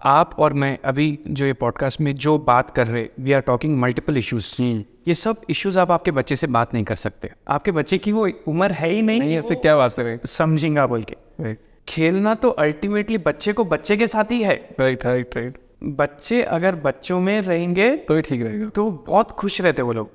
आप 0.04 0.34
और 0.38 0.52
मैं 0.52 0.78
अभी 0.84 1.18
जो 1.28 1.46
ये 1.46 1.52
पॉडकास्ट 1.52 2.00
में 2.00 2.14
जो 2.14 2.38
बात 2.38 2.70
कर 2.70 2.86
रहे 2.86 3.06
we 3.20 3.32
are 3.32 3.40
talking 3.40 3.78
multiple 3.78 4.16
issues 4.16 4.62
ये 5.08 5.14
सब 5.14 5.40
इश्यूज़ 5.50 5.78
आप 5.78 5.90
आपके 5.90 6.10
बच्चे 6.10 6.36
से 6.36 6.46
बात 6.46 6.74
नहीं 6.74 6.84
कर 6.84 6.96
सकते। 6.96 7.30
आपके 7.48 7.72
बच्चे 7.72 7.98
की 7.98 8.12
वो 8.12 8.28
उम्र 8.48 8.72
है 8.72 8.90
ही 8.90 9.02
नहीं। 9.02 9.20
नहीं 9.20 9.38
वो 9.38 9.54
क्या 9.54 9.76
बात 9.76 9.92
करें? 9.92 10.18
समझेगा 10.24 10.86
बोल 10.86 11.04
के। 11.12 11.54
खेलना 11.88 12.34
तो 12.34 12.50
अल्टीमेटली 12.50 13.18
बच्चे 13.18 13.52
को 13.52 13.64
बच्चे 13.64 13.96
के 13.96 14.06
साथ 14.06 14.32
ही 14.32 14.42
है। 14.42 14.54
राइट 14.80 15.04
राइट 15.04 15.36
राइट 15.36 15.58
बच्चे 15.84 16.42
अगर 16.42 16.74
बच्चों 16.74 17.20
में 17.20 17.40
रहेंगे 17.40 17.96
तो 17.96 18.14
ही 18.16 18.22
ठीक 18.22 18.42
रहेगा। 18.42 18.68
तो 18.68 18.90
बहुत 19.06 19.30
खुश 19.30 19.60
रहते 19.60 19.82
वो 19.82 19.92
लोग। 19.92 20.10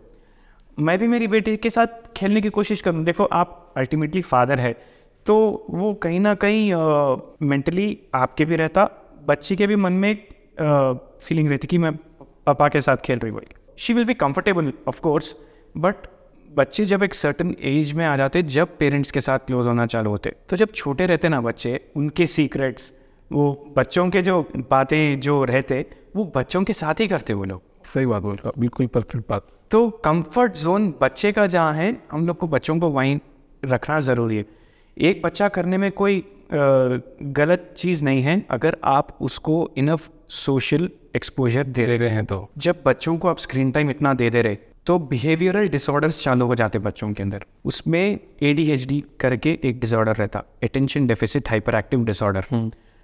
मैं 0.78 0.98
भी 1.00 1.08
मेरी 1.08 1.28
बेटी 1.28 1.56
के 1.58 1.70
साथ 1.70 1.88
खेलने 2.18 2.42
की 2.42 2.50
कोशिश 2.52 2.82
करूँ। 2.82 3.04
देखो, 3.04 3.24
आप 3.24 3.74
अल्टीमेटली 3.78 4.22
फादर 4.24 4.60
है 4.60 4.74
तो 5.26 5.36
वो 5.70 5.94
कहीं 5.94 6.20
ना 6.20 6.34
कहीं 6.36 6.74
मेंटली 7.44 7.98
आपके 8.16 8.46
भी 8.46 8.56
रहता, 8.56 8.90
बच्ची 9.28 9.56
के 9.56 9.68
भी 9.68 9.76
मन 9.76 9.94
में 9.94 10.10
एक 10.10 10.28
फीलिंग 11.22 11.50
रहती 11.50 11.68
कि 11.68 11.78
मैं 11.78 11.94
पापा 12.48 12.68
के 12.70 12.82
साथ 12.82 12.98
खेल 12.98 13.20
रही 13.20 13.32
हुई 13.32 13.46
she 13.78 13.94
will 13.94 14.06
be 14.06 14.14
comfortable 14.16 14.72
of course 14.88 15.36
but 15.76 16.08
बच्चे 16.50 16.86
जब 16.86 17.04
एक 17.04 17.14
सर्टन 17.14 17.56
एज 17.62 17.92
में 17.94 18.06
आ 18.06 18.16
जाते, 18.18 18.42
जब 18.44 18.78
पेरेंट्स 18.78 19.12
के 19.12 19.22
साथ 19.22 19.40
क्लोज 19.40 19.68
होना 19.68 19.86
चालू 19.86 20.10
होते 20.10 20.34
तो 20.50 20.58
जब 20.58 20.72
छोटे 20.72 21.06
रहते 21.06 21.30
ना 21.30 21.42
बच्चे, 21.42 21.80
उनके 21.96 22.28
सीक्रेट्स 22.28 22.94
वो 23.32 23.74
बच्चों 23.78 24.10
के 24.10 24.22
जो 24.22 24.42
बातें 24.70 25.20
जो 25.20 25.44
रहते, 25.46 25.86
वो 26.16 26.32
बच्चों 26.36 26.64
के 26.64 26.74
साथ 26.74 27.00
ही 27.00 27.08
करते 27.08 27.34
वो 27.34 27.44
लोग। 27.44 27.62
सही 27.94 28.06
बात 28.06 28.22
बोल 28.24 28.36
रहा 28.36 28.48
हूँ, 28.48 28.60
बिल्कुल 28.60 28.88
परफेक्ट 28.88 29.30
बात। 29.30 29.48
तो 29.72 29.90
कंफर्ट 30.06 30.58
जोन 30.58 30.94
बच्चे 31.02 31.32
का 31.32 31.46
जहाँ 31.48 31.74
है 31.74 31.96
हम 32.12 32.28
लोग 32.28 32.38
को 32.38 32.48
बच्चों 32.48 32.78
को 32.80 32.90
वहीं 32.90 33.20
रखना 33.64 34.00
ज़रूरी 34.02 34.38
है। 34.38 34.46
एक 34.98 35.22
बच्चा 35.24 35.48
करने 35.50 35.78
में 35.78 35.92
कोई 35.94 36.24
गलत 36.54 37.74
चीज़ 37.78 38.04
नहीं 38.04 38.22
है 38.24 38.42
अगर 38.52 38.78
आप 38.84 39.18
उसको 39.22 39.56
इनफ 39.78 40.10
सोशल 40.30 40.90
एक्सपोजर 41.16 41.64
दे 41.66 41.86
दे 41.86 41.98
रहे 41.98 42.10
हैं 42.10 42.26
तो। 42.26 42.48
जब 42.58 42.82
बच्चों 42.86 43.18
को 43.18 43.28
आप 43.28 43.38
स्क्रीन 43.40 43.72
टाइम 43.72 43.90
इतना 43.90 44.14
दे 44.14 44.30
दे 44.30 44.42
रहे 44.42 44.58
तो 44.86 44.98
बिहेवियरल 45.00 45.68
डिसऑर्डर्स 45.70 46.24
चालू 46.24 46.46
हो 46.46 46.56
जाते 46.56 46.80
बच्चों 46.80 47.12
के 47.14 47.24
अंदर। 47.24 47.46
उसमें 47.66 48.20
एडीएचडी 48.44 49.04
करके 49.20 49.58
एक 49.64 49.80
डिसऑर्डर 49.80 50.16
रहता 50.16 50.44
attention 50.64 51.08
deficit 51.08 51.50
hyper 51.50 51.76
active 51.76 52.06
disorder 52.06 52.46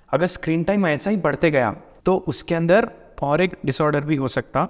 अगर 0.09 0.27
स्क्रीन 0.27 0.63
टाइम 0.63 0.87
ऐसा 0.87 1.09
ही 1.09 1.17
बढ़ते 1.19 1.51
गया 1.51 1.75
तो 2.05 2.15
उसके 2.27 2.55
अंदर 2.55 2.89
और 3.23 3.41
एक 3.41 3.57
डिसऑर्डर 3.65 4.05
भी 4.05 4.15
हो 4.15 4.27
सकता 4.27 4.67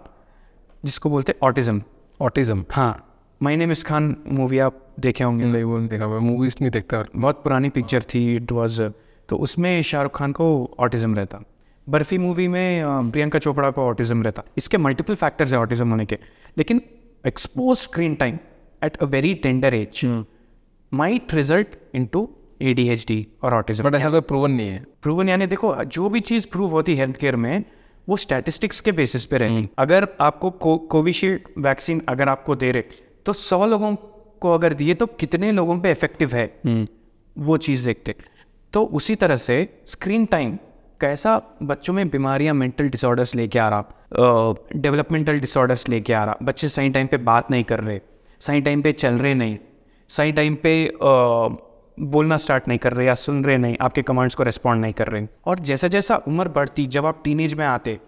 जिसको 0.84 1.10
बोलते 1.10 1.36
ऑटिज्म 1.44 1.82
ऑटिज्म 2.20 2.66
हाँ 2.72 3.04
माई 3.42 3.56
नेम 3.56 3.72
इस 3.72 3.84
खान 3.84 4.16
मूवी 4.28 4.60
आप 4.60 4.80
देखे 5.00 5.24
होंगे। 5.24 5.46
नहीं 5.46 5.64
वो 5.64 5.78
नहीं 5.78 5.90
देखा 5.90 6.08
मैं 6.08 6.20
मूवीज़ 6.20 6.56
नहीं 6.62 6.72
देखता। 6.72 7.04
बहुत 7.16 7.44
पुरानी 7.44 7.70
पिक्चर 7.70 8.04
थी 8.14 8.36
इट 8.36 8.52
वाज 8.52 8.82
तो 9.30 9.38
उसमें 9.38 9.82
शाहरुख 9.82 10.18
खान 10.18 10.32
को 10.32 10.48
ऑटिज्म 10.80 11.16
रहता। 11.16 11.40
बर्फ़ी 11.88 12.18
मूवी 12.18 12.48
में 12.48 13.12
प्रियंका 13.12 13.40
चोपड़ा 13.40 13.70
को 13.72 13.82
ऑटिज्म 13.82 14.24
रहता। 14.24 14.44
इसके 14.58 14.78
मल्टीपल 14.78 15.16
फैक्टर्स 15.16 15.54
है 15.54 15.60
ऑटिज्म 15.60 15.90
होने 15.90 16.06
के। 16.06 16.18
लेकिन 16.58 16.82
expose 17.28 17.78
screen 17.78 18.16
time 18.16 18.38
at 18.82 18.98
a 18.98 19.06
very 19.06 19.34
tender 19.34 19.74
age 19.74 20.02
might 20.92 21.34
result 21.34 21.76
into 21.96 22.30
ADHD 22.62 23.28
और 23.44 23.54
ऑटिज्म 23.54 23.84
बट 23.84 23.96
ऐसा 23.96 24.10
कोई 24.10 24.22
प्रूवन 24.24 24.52
नहीं 24.52 24.70
है। 24.70 24.86
प्रूवन 25.02 25.30
यानी 25.30 25.48
देखो 25.48 25.76
जो 25.86 26.10
भी 26.10 26.20
चीज़ 26.20 26.48
प्रूव 26.52 26.72
होती 26.72 26.96
है 26.96 27.00
हेल्थ 27.00 27.18
केयर 27.18 27.36
में 27.36 27.64
वो 28.08 28.18
स्टैटिस्टिक्स 28.18 28.80
के 28.80 28.92
बेसिस 28.92 29.26
पे 29.26 29.38
रहती। 29.38 29.70
अगर 29.78 30.08
आपको 30.22 30.50
को, 30.50 30.78
कोविशील्ड 30.78 31.48
वैक्सीन 31.58 32.02
अगर 32.10 32.30
आपको 32.30 32.56
दे 32.56 32.72
रहे 32.72 32.84
तो 33.26 33.34
सौ 33.34 33.66
लोगों 33.66 33.96
को 34.42 34.54
अगर 34.54 34.74
दिए 34.74 34.94
तो 34.94 35.06
कितने 35.06 35.52
लोगों 35.52 35.80
पे 35.80 35.92
इफ़ेक्टिव 35.92 36.36
है? 36.36 36.46
वो 37.36 37.58
चीज़ 37.58 37.86
देखते। 37.86 38.16
तो 38.74 38.84
उसी 38.86 39.16
तरह 39.16 39.36
से 39.36 39.58
स्क्रीन 39.86 40.26
टाइम 40.26 40.58
कैसा 41.02 41.42
बच्चों 41.64 41.94
में 41.94 42.08
बीमारियाँ 42.10 42.54
मेंटल 42.54 42.90
डिसऑर्डर्स 42.90 43.36
लेके 43.36 43.60
आ 43.60 43.68
रहा 43.70 44.54
डेवलपमेंटल 44.76 45.40
डिसऑर्डर्स 45.40 45.88
लेके 45.90 46.14
आ 46.14 46.24
रहा। 46.24 46.38
बच्चे 46.44 46.70
सही 46.70 46.90
टाइम 46.90 47.08
पे 47.08 47.18
बात 47.18 47.52
नहीं 47.52 47.64
कर 47.64 47.80
रहे 47.80 48.00
सही 48.42 48.62
टाइम 48.62 48.82
पे 48.82 48.92
चल 48.92 49.14
रहे 49.14 49.34
नहीं 49.34 49.58
सही 50.10 50.32
टाइम 50.32 50.56
पे 50.56 50.74
अ, 50.88 51.58
बोलना 51.98 52.38
स्टार्ट 52.38 52.68
नहीं 52.68 52.80
कर 52.80 52.94
रहे 52.94 53.08
या 53.08 53.14
सुन 53.16 53.44
रहे 53.46 53.58
नहीं, 53.58 53.76
आपके 53.82 54.02
कमांड्स 54.04 54.36
को 54.36 54.44
रिस्पॉन्ड 54.44 54.82
नहीं 54.82 54.94
कर 54.94 55.08
रहे। 55.08 55.28
और 55.46 55.60
जैसा 55.62 55.88
जैसा 55.88 56.16
उम्र 56.28 56.50
बढ़ती, 56.50 56.86
जब 56.88 57.06
आप 57.06 57.22
टीनेज 57.24 57.54
में 57.54 57.66
आते 57.66 58.00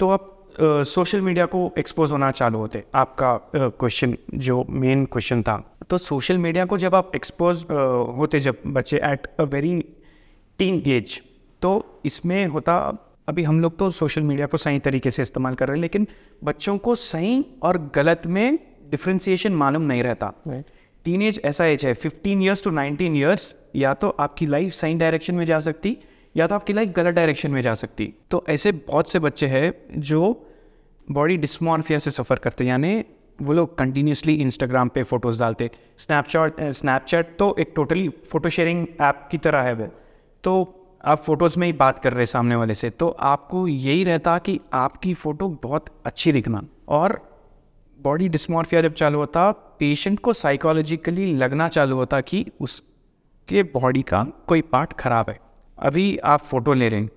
तो 0.00 0.10
आप 0.10 0.32
सोशल 0.58 1.20
मीडिया 1.20 1.44
को 1.46 1.70
एक्सपोज 1.78 2.12
होना 2.12 2.30
चालू 2.30 2.58
होते। 2.58 2.82
आपका 2.94 3.36
क्वेश्चन 3.54 4.16
जो 4.34 4.64
मेन 4.70 5.04
क्वेश्चन 5.06 5.42
था। 5.42 5.56
तो 5.90 5.98
सोशल 5.98 6.38
मीडिया 6.38 6.64
को 6.64 6.78
जब 6.78 6.94
आप 6.94 7.10
एक्सपोज 7.14 7.64
होते, 8.18 8.40
जब 8.40 8.62
बच्चे 8.66 8.96
at 9.04 9.26
a 9.40 9.42
very 9.44 9.74
teen 10.58 10.82
age 10.88 11.20
तो 11.62 12.00
इसमें 12.04 12.46
होता, 12.46 12.76
अभी 13.28 13.42
हम 13.42 13.60
लोग 13.60 13.76
तो 13.78 13.90
सोशल 13.90 14.22
मीडिया 14.22 14.46
को 14.46 14.56
सही 14.56 14.78
तरीके 14.78 15.10
से 15.10 15.22
इस्तेमाल 15.22 15.54
कर 15.54 15.68
रहे 15.68 15.76
हैं, 15.76 15.80
लेकिन 15.82 16.06
बच्चों 16.44 16.76
को 16.78 16.94
सही 16.94 17.44
और 17.62 17.78
गलत 17.94 18.22
में 18.26 18.58
डिफ्रेंसीशन 18.90 19.52
मालूम 19.54 19.82
नहीं 19.82 20.02
रहता। 20.02 20.32
टीनेज 21.06 21.40
ऐसा 21.44 21.64
एज 21.66 21.84
है 21.86 21.92
fifteen 21.94 22.40
years 22.42 22.62
to 22.62 22.70
nineteen 22.72 23.16
years 23.16 23.54
या 23.76 23.92
तो 23.94 24.08
आपकी 24.20 24.46
लाइफ 24.46 24.72
सही 24.72 24.94
डायरेक्शन 24.94 25.34
में 25.34 25.44
जा 25.46 25.58
सकती, 25.60 25.96
या 26.34 26.46
तो 26.46 26.54
आपकी 26.54 26.72
लाइफ 26.72 26.88
गलत 26.96 27.14
डायरेक्शन 27.14 27.50
में 27.50 27.60
जा 27.62 27.74
सकती। 27.74 28.12
तो 28.30 28.44
ऐसे 28.48 28.72
बहुत 28.72 29.10
से 29.10 29.18
बच्चे 29.18 29.46
हैं 29.46 30.00
जो 30.00 30.20
बॉडी 31.08 31.36
डिस्मॉर्फिया 31.36 31.98
से 31.98 32.10
सफ़र 32.10 32.38
करते 32.38 32.64
यानी 32.64 33.04
वो 33.38 33.52
लोग 33.52 33.76
कंटिन्यूसली 33.78 34.34
इंस्टाग्राम 34.34 34.88
पे 34.88 35.02
फ़ोटोज़ 35.02 35.38
डालते 35.40 35.70
स्नैपचैट 35.98 36.60
स्नैपचैट 36.72 37.36
तो 37.38 37.54
एक 37.58 37.72
टोटली 37.76 38.08
फ़ोटो 38.30 38.48
शेयरिंग 38.48 38.86
ऐप 39.00 39.28
की 39.30 39.38
तरह 39.38 39.62
है 39.62 39.74
वो। 39.74 39.86
तो 40.44 40.54
आप 41.04 41.18
फ़ोटोज़ 41.18 41.58
में 41.58 41.66
ही 41.66 41.72
बात 41.74 41.98
कर 41.98 42.12
रहे 42.12 42.20
हैं 42.20 42.26
सामने 42.26 42.56
वाले 42.56 42.74
से। 42.74 42.90
तो 42.90 43.08
आपको 43.08 43.66
यही 43.68 44.04
रहता 44.04 44.36
कि 44.38 44.58
आपकी 44.72 45.14
फ़ोटो 45.14 45.48
बहुत 45.62 45.86
अच्छी 46.06 46.32
दिखना। 46.32 46.62
और 46.88 47.18
बॉडी 47.98 48.28
डिस्मॉर्फिया 48.28 48.82
जब 48.82 48.94
चालू 48.94 49.18
होता 49.18 49.50
पेशेंट 49.78 50.18
को 50.20 50.32
साइकोलॉजिकली 50.32 51.32
लगना 51.34 51.68
चालू 51.68 51.96
होता 51.96 52.20
कि 52.20 52.44
उसके 52.60 53.62
बॉडी 53.74 54.02
का 54.02 54.24
कोई 54.46 54.60
पार्ट 54.62 54.92
खराब 54.92 55.30
है। 55.30 55.38
अभी 55.78 56.16
आप 56.24 56.40
फ़ोटो 56.42 56.72
ले 56.72 56.88
रहे 56.88 57.00
हैं 57.00 57.10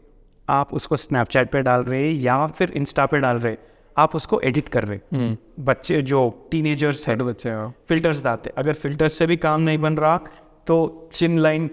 आप 0.48 0.74
उसको 0.74 0.96
स्नैपचैट 0.96 1.52
पे 1.52 1.62
डाल 1.62 1.84
रहे 1.84 2.02
हैं 2.02 2.14
या 2.14 2.46
फिर 2.50 2.72
इंस्टा 2.72 3.06
पे 3.06 3.20
डाल 3.20 3.38
रहे 3.38 3.52
हैं 3.52 3.60
आप 3.98 4.16
उसको 4.16 4.40
एडिट 4.42 4.70
कर 4.70 4.84
रहे 4.84 5.18
हैं। 5.18 5.38
बच्चे 5.60 6.02
जो 6.02 6.30
टीनेजर्स 6.52 7.08
हैं 7.08 7.18
बच्चे 7.18 7.50
हैं। 7.50 7.74
फिल्टर्स 7.90 8.24
डालते 8.24 8.52
अगर 8.58 8.74
फिल्टर्स 8.76 9.14
से 9.14 9.28
भी 9.28 9.38
काम 9.38 9.62
नहीं 9.62 9.78
बन 9.78 9.98
रहा 9.98 10.18
तो 10.68 11.10
चिन 11.14 11.38
लाइन 11.40 11.70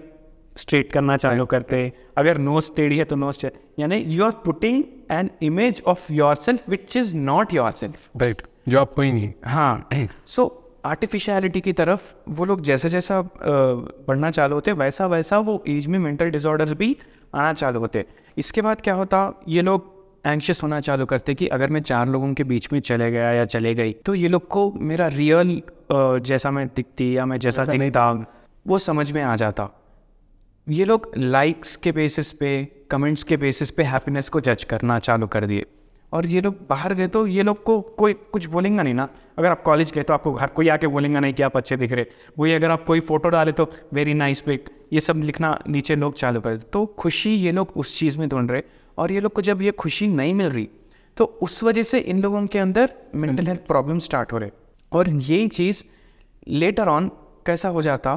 स्ट्रेट 0.55 0.91
करना 0.91 1.17
चालू 1.17 1.45
करते 1.45 1.81
अगर 2.17 2.37
नोज़ 2.39 2.71
टेढ़ी 2.75 2.97
है 2.97 3.03
तो 3.03 3.15
नोज़ 3.15 3.45
यानी 3.79 3.97
you 3.97 4.23
are 4.25 4.31
putting 4.45 4.83
an 5.11 5.29
image 5.41 5.81
of 5.87 6.11
yourself 6.35 6.69
which 6.69 6.95
is 6.97 7.15
not 7.15 7.53
yourself 7.71 8.09
right 8.17 8.41
जो 8.69 8.79
आप 8.79 8.93
कोई 8.93 9.11
नहीं। 9.11 9.33
हाँ। 9.45 9.89
सो 10.27 10.45
आर्टिफिशियलिटी 10.87 11.61
की 11.61 11.73
तरफ़ 11.73 12.13
वो 12.29 12.45
लोग 12.45 12.61
जैसे 12.61 12.89
जैसा 12.89 13.21
बढ़ना 13.41 14.31
चालू 14.31 14.55
होते 14.55 14.71
वैसा 14.75 15.07
वैसा 15.07 15.39
वो 15.39 15.63
एज 15.67 15.87
में 15.87 15.99
मेंटल 15.99 16.29
डिसऑर्डर्स 16.31 16.71
भी 16.73 16.95
आना 17.35 17.53
चालू 17.53 17.79
होते। 17.79 18.05
इसके 18.37 18.61
बाद 18.61 18.81
क्या 18.81 18.93
होता 18.93 19.31
ये 19.47 19.61
लोग 19.61 19.95
एंक्शस 20.25 20.63
होना 20.63 20.79
चालू 20.81 21.05
करते 21.05 21.33
कि 21.35 21.47
अगर 21.47 21.69
मैं 21.69 21.81
चार 21.81 22.07
लोगों 22.07 22.33
के 22.33 22.43
बीच 22.43 22.71
में 22.73 22.79
चले 22.81 23.09
गया 23.11 23.31
या 23.31 23.45
चले 23.47 23.73
गई 23.75 23.93
तो 24.05 24.15
ये 24.15 24.27
लोग 24.27 24.47
को 24.47 24.71
मेरा 24.81 25.07
रियल 25.07 25.61
जैसा 25.91 26.51
मैं 26.51 26.67
दिखती 26.67 27.15
या 27.17 27.25
मैं 27.25 27.37
जैसा 27.39 27.65
दिखता 27.65 28.11
वो 28.65 28.77
समझ 28.79 29.11
में 29.11 29.21
आ 29.21 29.35
जाता। 29.35 29.69
ये 30.67 30.85
लोग 30.85 31.11
लाइक्स 31.17 31.75
के 31.75 31.91
बेसिस 31.91 32.31
पे 32.33 32.49
कमेंट्स 32.91 33.23
के 33.23 33.37
बेसिस 33.37 33.71
पे 33.71 33.83
हैप्पीनेस 33.83 34.29
को 34.29 34.39
जज 34.41 34.63
करना 34.63 34.97
चालू 34.99 35.27
कर 35.27 35.45
दिए। 35.45 35.65
और 36.13 36.25
ये 36.25 36.41
लोग 36.41 36.55
बाहर 36.69 36.93
गए 36.93 37.07
तो 37.07 37.25
ये 37.27 37.43
लोग 37.43 37.61
को 37.63 37.79
कोई 37.97 38.13
कुछ 38.13 38.45
बोलेंगे 38.45 38.83
नहीं 38.83 38.93
ना। 38.93 39.07
अगर 39.37 39.49
आप 39.49 39.61
कॉलेज 39.63 39.91
गए 39.91 40.03
तो 40.03 40.13
आपको 40.13 40.31
हर 40.33 40.47
कोई 40.49 40.67
आके 40.67 40.87
बोलेंगे 40.87 41.19
नहीं 41.19 41.33
कि 41.33 41.43
आप 41.43 41.57
अच्छे 41.57 41.77
दिख 41.77 41.91
रहे। 41.91 42.05
वही 42.39 42.53
अगर 42.53 42.71
आप 42.71 42.85
कोई 42.85 42.99
फ़ोटो 42.99 43.29
डाले 43.29 43.51
तो 43.51 43.69
वेरी 43.93 44.13
नाइस 44.13 44.41
पिक 44.41 44.69
ये 44.93 44.99
सब 44.99 45.21
लिखना 45.23 45.57
नीचे 45.67 45.95
लोग 45.95 46.13
चालू 46.15 46.41
कर 46.41 46.57
तो 46.73 46.85
खुशी 46.99 47.33
ये 47.35 47.51
लोग 47.51 47.73
उस 47.75 47.97
चीज़ 47.99 48.17
में 48.17 48.27
ढूंढ 48.29 48.51
रहे 48.51 48.61
और 48.97 49.11
ये 49.11 49.19
लोग 49.19 49.33
को 49.33 49.41
जब 49.41 49.61
ये 49.61 49.71
खुशी 49.73 50.07
नहीं 50.07 50.33
मिल 50.33 50.49
रही 50.49 50.67
तो 51.17 51.25
उस 51.41 51.61
वजह 51.63 51.83
से 51.83 51.99
इन 51.99 52.21
लोगों 52.21 52.45
के 52.47 52.59
अंदर 52.59 52.93
मेंटल 53.15 53.47
हेल्थ 53.47 53.65
प्रॉब्लम 53.67 53.99
स्टार्ट 53.99 54.33
हो 54.33 54.37
रहे। 54.37 54.49
और 54.91 55.09
यही 55.09 55.47
चीज़ 55.49 55.83
लेटर 56.47 56.87
ऑन 56.87 57.11
कैसा 57.45 57.69
हो 57.69 57.81
जाता 57.81 58.15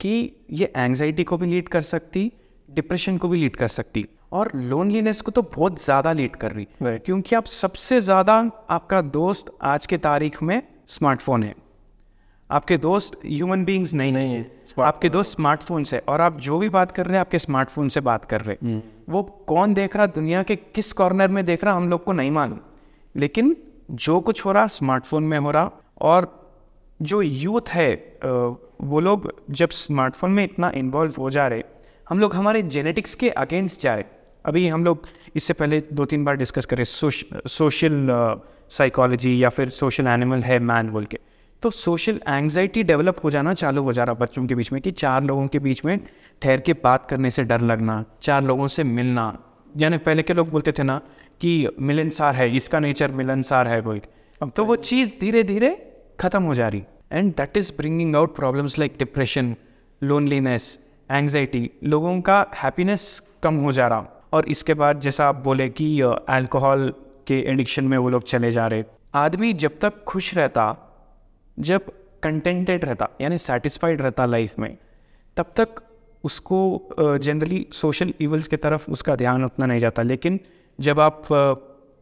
कि 0.00 0.12
ये 0.50 0.72
एंग्जाइटी 0.76 1.24
को 1.24 1.36
भी 1.36 1.46
लीड 1.46 1.68
कर 1.68 1.80
सकती 1.80 2.30
डिप्रेशन 2.68 3.16
को 3.18 3.28
भी 3.28 3.38
लीड 3.38 3.56
कर 3.56 3.68
सकती। 3.68 4.04
और 4.32 4.50
लोनलीनेस 4.54 5.20
को 5.20 5.30
तो 5.30 5.42
बहुत 5.54 5.82
ज़्यादा 5.84 6.12
लीड 6.12 6.36
कर 6.36 6.52
रही। 6.52 6.66
Right. 6.82 7.04
क्योंकि 7.04 7.36
आप 7.36 7.46
सबसे 7.46 8.00
ज़्यादा 8.00 8.34
आपका 8.70 9.00
दोस्त 9.02 9.52
आज 9.64 9.86
के 9.86 9.98
तारीख 9.98 10.42
में 10.42 10.62
स्मार्टफ़ोन 10.88 11.42
है। 11.42 11.54
आपके 12.50 12.76
दोस्त 12.78 13.18
ह्यूमन 13.24 13.64
बींग्स 13.64 13.92
नहीं 13.94 14.12
नहीं 14.12 14.34
है, 14.34 14.50
आपके 14.80 15.08
दोस्त 15.08 15.30
स्मार्टफ़ोन 15.32 15.84
से 15.84 15.98
और 16.08 16.20
आप 16.20 16.38
जो 16.40 16.58
भी 16.58 16.68
बात 16.68 16.90
कर 16.90 17.06
रहे 17.06 17.14
हैं 17.14 17.20
आपके 17.20 17.38
स्मार्टफ़ोन 17.38 17.88
से 17.88 18.00
बात 18.02 18.24
कर 18.24 18.40
रहे 18.40 18.68
हैं। 18.68 18.82
वो 19.08 19.22
कौन 19.48 19.74
देख 19.74 19.96
रहा 19.96 20.06
दुनिया 20.08 20.42
के 20.42 20.56
किस 20.56 20.92
कॉर्नर 20.92 21.28
में 21.28 21.44
देख 21.44 21.64
रहा 21.64 21.74
हम 21.76 21.88
लोग 21.90 22.04
को 22.04 22.12
नहीं 22.12 22.30
मालूम। 22.30 22.58
लेकिन 23.14 23.56
जो 23.90 24.18
कुछ 24.20 24.44
हो 24.44 24.52
रहा 24.52 24.66
स्मार्टफ़ोन 24.68 25.24
में 25.24 25.38
हो 25.38 25.50
रहा 25.50 25.70
और 26.02 26.34
जो 27.00 27.20
यूथ 27.22 27.68
है 27.70 27.90
वो 28.24 29.00
लोग 29.00 29.32
जब 29.52 29.70
स्मार्टफ़ोन 29.72 30.30
में 30.30 30.44
इतना 30.44 30.70
इन्वॉल्व 30.76 31.14
हो 31.18 31.30
जा 31.30 31.46
रहे 31.48 31.64
हम 32.06 32.20
लोग 32.20 32.34
हमारे 32.34 32.62
जेनेटिक्स 32.64 33.14
के 33.14 33.30
अगेंस्ट 33.30 33.80
जा 33.80 33.94
रहे। 33.94 34.04
अभी 34.48 34.66
हम 34.68 34.84
लोग 34.84 35.06
इससे 35.36 35.52
पहले 35.54 35.80
दो 35.92 36.04
तीन 36.04 36.24
बार 36.24 36.36
डिस्कस 36.36 36.66
करें 36.66 36.84
सोश, 36.84 37.24
सोशल 37.46 38.06
साइकोलॉजी 38.70 39.42
या 39.42 39.48
फिर 39.48 39.68
सोशल 39.70 40.06
एनिमल 40.06 40.42
है 40.42 40.58
मैन 40.60 40.90
बोल 40.90 41.04
के। 41.04 41.18
तो 41.62 41.70
सोशल 41.70 42.20
एंग्जाइटी 42.28 42.82
डेवलप 42.82 43.16
हो 43.24 43.30
जाना 43.30 43.54
चालू 43.54 43.82
हो 43.82 43.92
जा 43.92 44.04
रहा 44.04 44.14
बच्चों 44.14 44.46
के 44.46 44.54
बीच 44.54 44.72
में 44.72 44.80
कि 44.82 44.90
चार 44.92 45.22
लोगों 45.24 45.46
के 45.46 45.58
बीच 45.58 45.84
में 45.84 45.98
ठहर 46.42 46.60
के 46.60 46.72
बात 46.84 47.06
करने 47.06 47.30
से 47.30 47.44
डर 47.44 47.60
लगना 47.62 48.04
चार 48.22 48.42
लोगों 48.42 48.68
से 48.68 48.84
मिलना। 48.86 49.26
यानी 49.76 49.98
पहले 49.98 50.22
के 50.22 50.34
लोग 50.34 50.50
बोलते 50.50 50.72
थे 50.72 50.82
ना 50.82 51.00
कि 51.40 51.52
मिलनसार 51.80 52.34
है 52.34 52.50
इसका 52.56 52.80
नेचर 52.80 53.12
मिलनसार 53.12 53.68
है 53.68 53.80
बोल 53.82 54.00
अब 54.40 54.52
तो 54.56 54.64
वो 54.64 54.76
चीज़ 54.82 55.12
धीरे 55.20 55.42
धीरे 55.44 55.76
ख़त्म 56.20 56.42
हो 56.42 56.54
जा 56.54 56.68
रही। 56.68 56.82
And 57.12 57.32
that 57.36 57.56
is 57.56 57.72
bringing 57.76 58.16
out 58.16 58.36
problems 58.36 58.78
like 58.78 58.96
depression 58.98 59.56
loneliness 60.02 60.78
anxiety 61.10 61.70
लोगों 61.84 62.20
का 62.20 62.46
हैप्पीनेस 62.56 63.10
कम 63.42 63.56
हो 63.56 63.72
जा 63.72 63.88
रहा। 63.88 64.14
और 64.32 64.48
इसके 64.48 64.74
बाद 64.74 65.00
जैसा 65.00 65.28
आप 65.28 65.42
बोले 65.44 65.68
कि 65.70 65.88
अल्कोहल 66.00 66.92
के 67.26 67.40
एडिक्शन 67.50 67.84
में 67.84 67.96
वो 67.98 68.08
लोग 68.08 68.22
चले 68.24 68.50
जा 68.52 68.66
रहे। 68.66 68.84
आदमी 69.14 69.52
जब 69.54 69.78
तक 69.80 70.02
खुश 70.06 70.34
रहता 70.34 70.64
जब 71.58 71.90
कंटेंटेड 72.22 72.84
रहता 72.84 73.08
यानी 73.20 73.38
सेटिस्फाइड 73.38 74.00
रहता 74.02 74.26
लाइफ 74.26 74.58
में 74.58 74.76
तब 75.36 75.52
तक 75.56 75.80
उसको 76.24 76.58
जनरली 77.22 77.66
सोशल 77.72 78.12
इवल्स 78.20 78.46
की 78.48 78.56
तरफ़ 78.56 78.90
उसका 78.90 79.16
ध्यान 79.16 79.44
उतना 79.44 79.66
नहीं 79.66 79.80
जाता। 79.80 80.02
लेकिन 80.02 80.40
जब 80.78 81.00
आप 81.00 81.26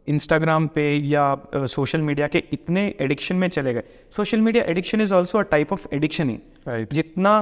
इंस्टाग्राम 0.08 0.66
पे 0.66 0.82
या 0.96 1.24
सोशल 1.54 2.00
मीडिया 2.00 2.26
के 2.26 2.42
इतने 2.52 2.82
एडिक्शन 3.00 3.36
में 3.36 3.48
चले 3.48 3.74
गए 3.74 3.82
social 4.16 4.40
media 4.40 4.64
addiction 4.64 5.00
is 5.00 5.14
also 5.14 5.38
a 5.38 5.42
type 5.50 5.72
of 5.72 5.86
addiction 5.92 6.30
ही। 6.30 6.38
जितना 6.92 7.32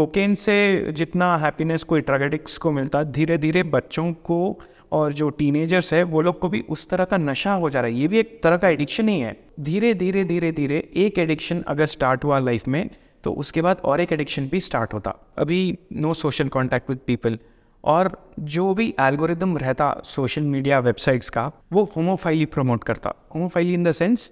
कोकेन 0.00 0.34
से 0.34 0.92
जितना 0.96 1.26
हैप्पीनेस 1.38 1.82
कोई 1.84 2.00
ड्रग 2.00 2.22
एडिक्ट्स 2.22 2.56
को 2.58 2.70
मिलता 2.72 2.98
है 2.98 3.10
धीरे 3.12 3.36
धीरे 3.38 3.62
बच्चों 3.64 4.12
को 4.24 4.58
और 4.92 5.12
जो 5.12 5.28
टीनेजर्स 5.30 5.92
है, 5.92 6.02
वो 6.02 6.20
लोग 6.20 6.38
को 6.38 6.48
भी 6.48 6.60
उस 6.68 6.88
तरह 6.90 7.04
का 7.04 7.16
नशा 7.16 7.52
हो 7.54 7.70
जा 7.70 7.80
रहा 7.80 7.90
है। 7.90 7.96
ये 7.96 8.08
भी 8.08 8.18
एक 8.18 8.40
तरह 8.42 8.56
का 8.56 8.68
एडिक्शन 8.68 9.08
ही 9.08 9.18
है। 9.20 9.36
धीरे 9.60 9.92
धीरे 9.94 10.24
धीरे 10.24 10.52
धीरे 10.52 10.78
एक 10.96 11.18
एडिक्शन 11.18 11.60
अगर 11.68 11.86
स्टार्ट 11.86 12.24
हुआ 12.24 12.38
लाइफ 12.38 12.68
में 12.68 12.88
तो 13.24 13.32
उसके 13.34 13.62
बाद 13.62 13.80
और 13.84 14.00
एक 14.00 14.12
एडिक्शन 14.12 14.48
भी 14.48 14.60
स्टार्ट 14.60 14.94
होता। 14.94 15.14
अभी 15.38 15.60
no 15.94 16.14
social 16.14 16.48
contact 16.48 16.90
with 16.90 17.00
people 17.06 17.38
और 17.84 18.10
जो 18.54 18.72
भी 18.74 18.88
एल्गोरिदम 19.00 19.56
रहता 19.58 19.94
सोशल 20.04 20.42
मीडिया 20.44 20.78
वेबसाइट्स 20.78 21.30
का, 21.30 21.50
वो 21.72 21.84
होमोफाइली 21.96 22.46
प्रमोट 22.46 22.84
करता। 22.84 23.14
होमोफाइली 23.34 23.74
इन 23.74 23.84
द 23.84 23.92
सेंस 23.92 24.30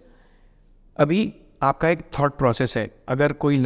अभी 0.96 1.33
आपका 1.62 1.88
एक 1.88 2.02
थॉट 2.18 2.38
प्रोसेस 2.38 2.76
है। 2.76 2.90
अगर 3.09 3.33
कोई 3.35 3.62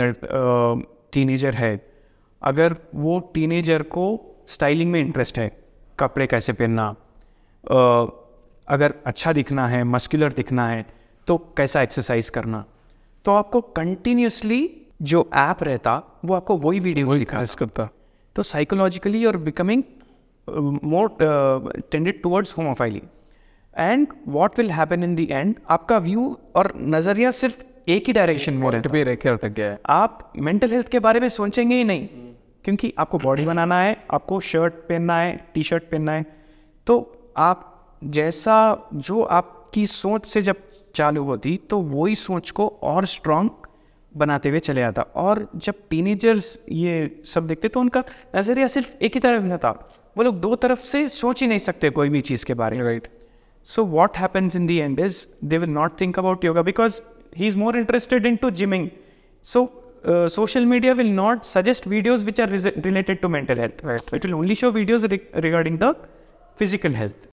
टीनेजर 1.12 1.54
है 1.54 1.74
अगर 2.42 2.76
वो 2.94 3.18
टीनेजर 3.34 3.82
को 3.94 4.04
स्टाइलिंग 4.48 4.90
में 4.92 5.00
इंटरेस्ट 5.00 5.38
है 5.38 5.50
कपड़े 5.98 6.26
कैसे 6.26 6.52
पहनना 6.52 6.88
अगर 8.68 8.94
अच्छा 9.06 9.32
दिखना 9.32 9.66
है 9.68 9.82
मस्कुलर 9.86 10.32
दिखना 10.32 10.68
है 10.68 10.84
तो 11.28 11.36
कैसा 11.56 11.82
एक्सरसाइज 11.82 12.28
करना। 12.30 12.64
तो 13.24 13.32
आपको 13.32 13.60
कंटिन्यूसली 13.76 14.60
जो 15.02 15.28
ऐप 15.34 15.62
रहता 15.62 16.02
वो 16.24 16.34
आपको 16.34 16.56
वही 16.58 16.80
वीडियो 16.80 17.18
दिखा 17.18 17.44
करता। 17.58 17.88
तो 18.36 18.42
साइकोलॉजिकली 18.42 19.24
और 19.24 19.36
becoming 19.38 19.82
more 20.84 21.16
tended 21.90 22.22
towards 22.22 22.56
homophily 22.58 23.02
and 23.76 24.06
what 24.28 24.58
will 24.58 24.70
happen 24.70 25.04
in 25.04 25.14
the 25.16 25.26
end 25.30 25.54
आपका 25.70 25.98
व्यू 25.98 26.36
और 26.56 26.72
नज़रिया 26.76 27.30
सिर्फ़ 27.30 27.62
एक 27.88 28.06
ही 28.06 28.12
डायरेक्शन 28.12 28.54
में 28.54 28.70
रहता 28.70 28.88
पे 28.88 29.02
रह 29.04 29.14
अटक 29.32 29.48
गया 29.48 29.70
है 29.70 29.78
आप 29.90 30.32
मेंटल 30.38 30.70
हेल्थ 30.70 30.88
के 30.88 30.98
बारे 30.98 31.20
में 31.20 31.28
सोचेंगे 31.28 31.76
ही 31.76 31.84
नहीं 31.84 32.08
क्योंकि 32.64 32.92
आपको 32.98 33.18
बॉडी 33.18 33.44
बनाना 33.46 33.80
है 33.80 33.96
आपको 34.10 34.40
शर्ट 34.40 34.74
पहनना 34.88 35.16
है 35.18 35.36
टी 35.54 35.62
शर्ट 35.62 35.82
पहनना 35.82 36.12
है। 36.12 36.24
तो 36.86 36.96
आप 37.36 37.68
जैसा 38.04 38.56
जो 38.94 39.22
आपकी 39.22 39.86
सोच 39.86 40.26
से 40.26 40.42
जब 40.42 40.56
चालू 40.94 41.24
होती 41.24 41.56
तो 41.70 41.78
वही 41.80 42.14
सोच 42.14 42.50
को 42.50 42.66
और 42.82 43.06
स्ट्रांग 43.06 43.50
बनाते 44.14 44.48
हुए 44.48 44.58
चले 44.58 44.82
आता। 44.82 45.02
और 45.02 45.46
जब 45.56 45.74
टीनेजर्स 45.90 46.58
ये 46.70 47.22
सब 47.26 47.46
देखते 47.46 47.68
तो 47.68 47.80
उनका 47.80 48.04
नज़रिया 48.36 48.66
सिर्फ़ 48.66 48.92
एक 49.02 49.14
ही 49.14 49.20
तरफ़ 49.20 49.42
में 49.42 49.58
था 49.58 49.70
वो 50.16 50.24
लोग 50.24 50.40
दो 50.40 50.54
तरफ़ 50.56 50.84
से 50.84 51.06
सोच 51.08 51.42
ही 51.42 51.48
नहीं 51.48 51.58
सकते 51.58 51.90
कोई 51.90 52.08
भी 52.08 52.20
चीज़ 52.20 52.44
के 52.44 52.54
बारे 52.54 52.76
में। 52.76 52.84
Right 52.84 53.08
so 53.66 53.84
what 53.84 54.16
happens 54.16 54.56
in 54.56 54.66
the 54.68 54.78
end 54.86 55.00
is 55.00 55.18
they 55.44 55.58
will 55.62 55.74
not 55.74 55.96
think 56.02 56.20
about 56.22 56.44
yoga 56.44 56.64
because 56.68 57.00
he's 57.34 57.56
more 57.56 57.76
interested 57.76 58.26
into 58.26 58.50
gymming. 58.50 58.92
So 59.40 59.72
uh, 60.04 60.28
social 60.28 60.64
media 60.64 60.94
will 60.94 61.12
not 61.22 61.46
suggest 61.46 61.88
videos 61.88 62.24
which 62.24 62.38
are 62.38 62.48
related 62.82 63.22
to 63.22 63.28
mental 63.28 63.56
health. 63.56 63.82
Right. 63.82 64.02
It 64.12 64.24
will 64.26 64.34
only 64.34 64.54
show 64.54 64.72
videos 64.72 65.08
re- 65.10 65.40
regarding 65.40 65.78
the 65.78 65.96
physical 66.56 66.92
health. 66.92 67.31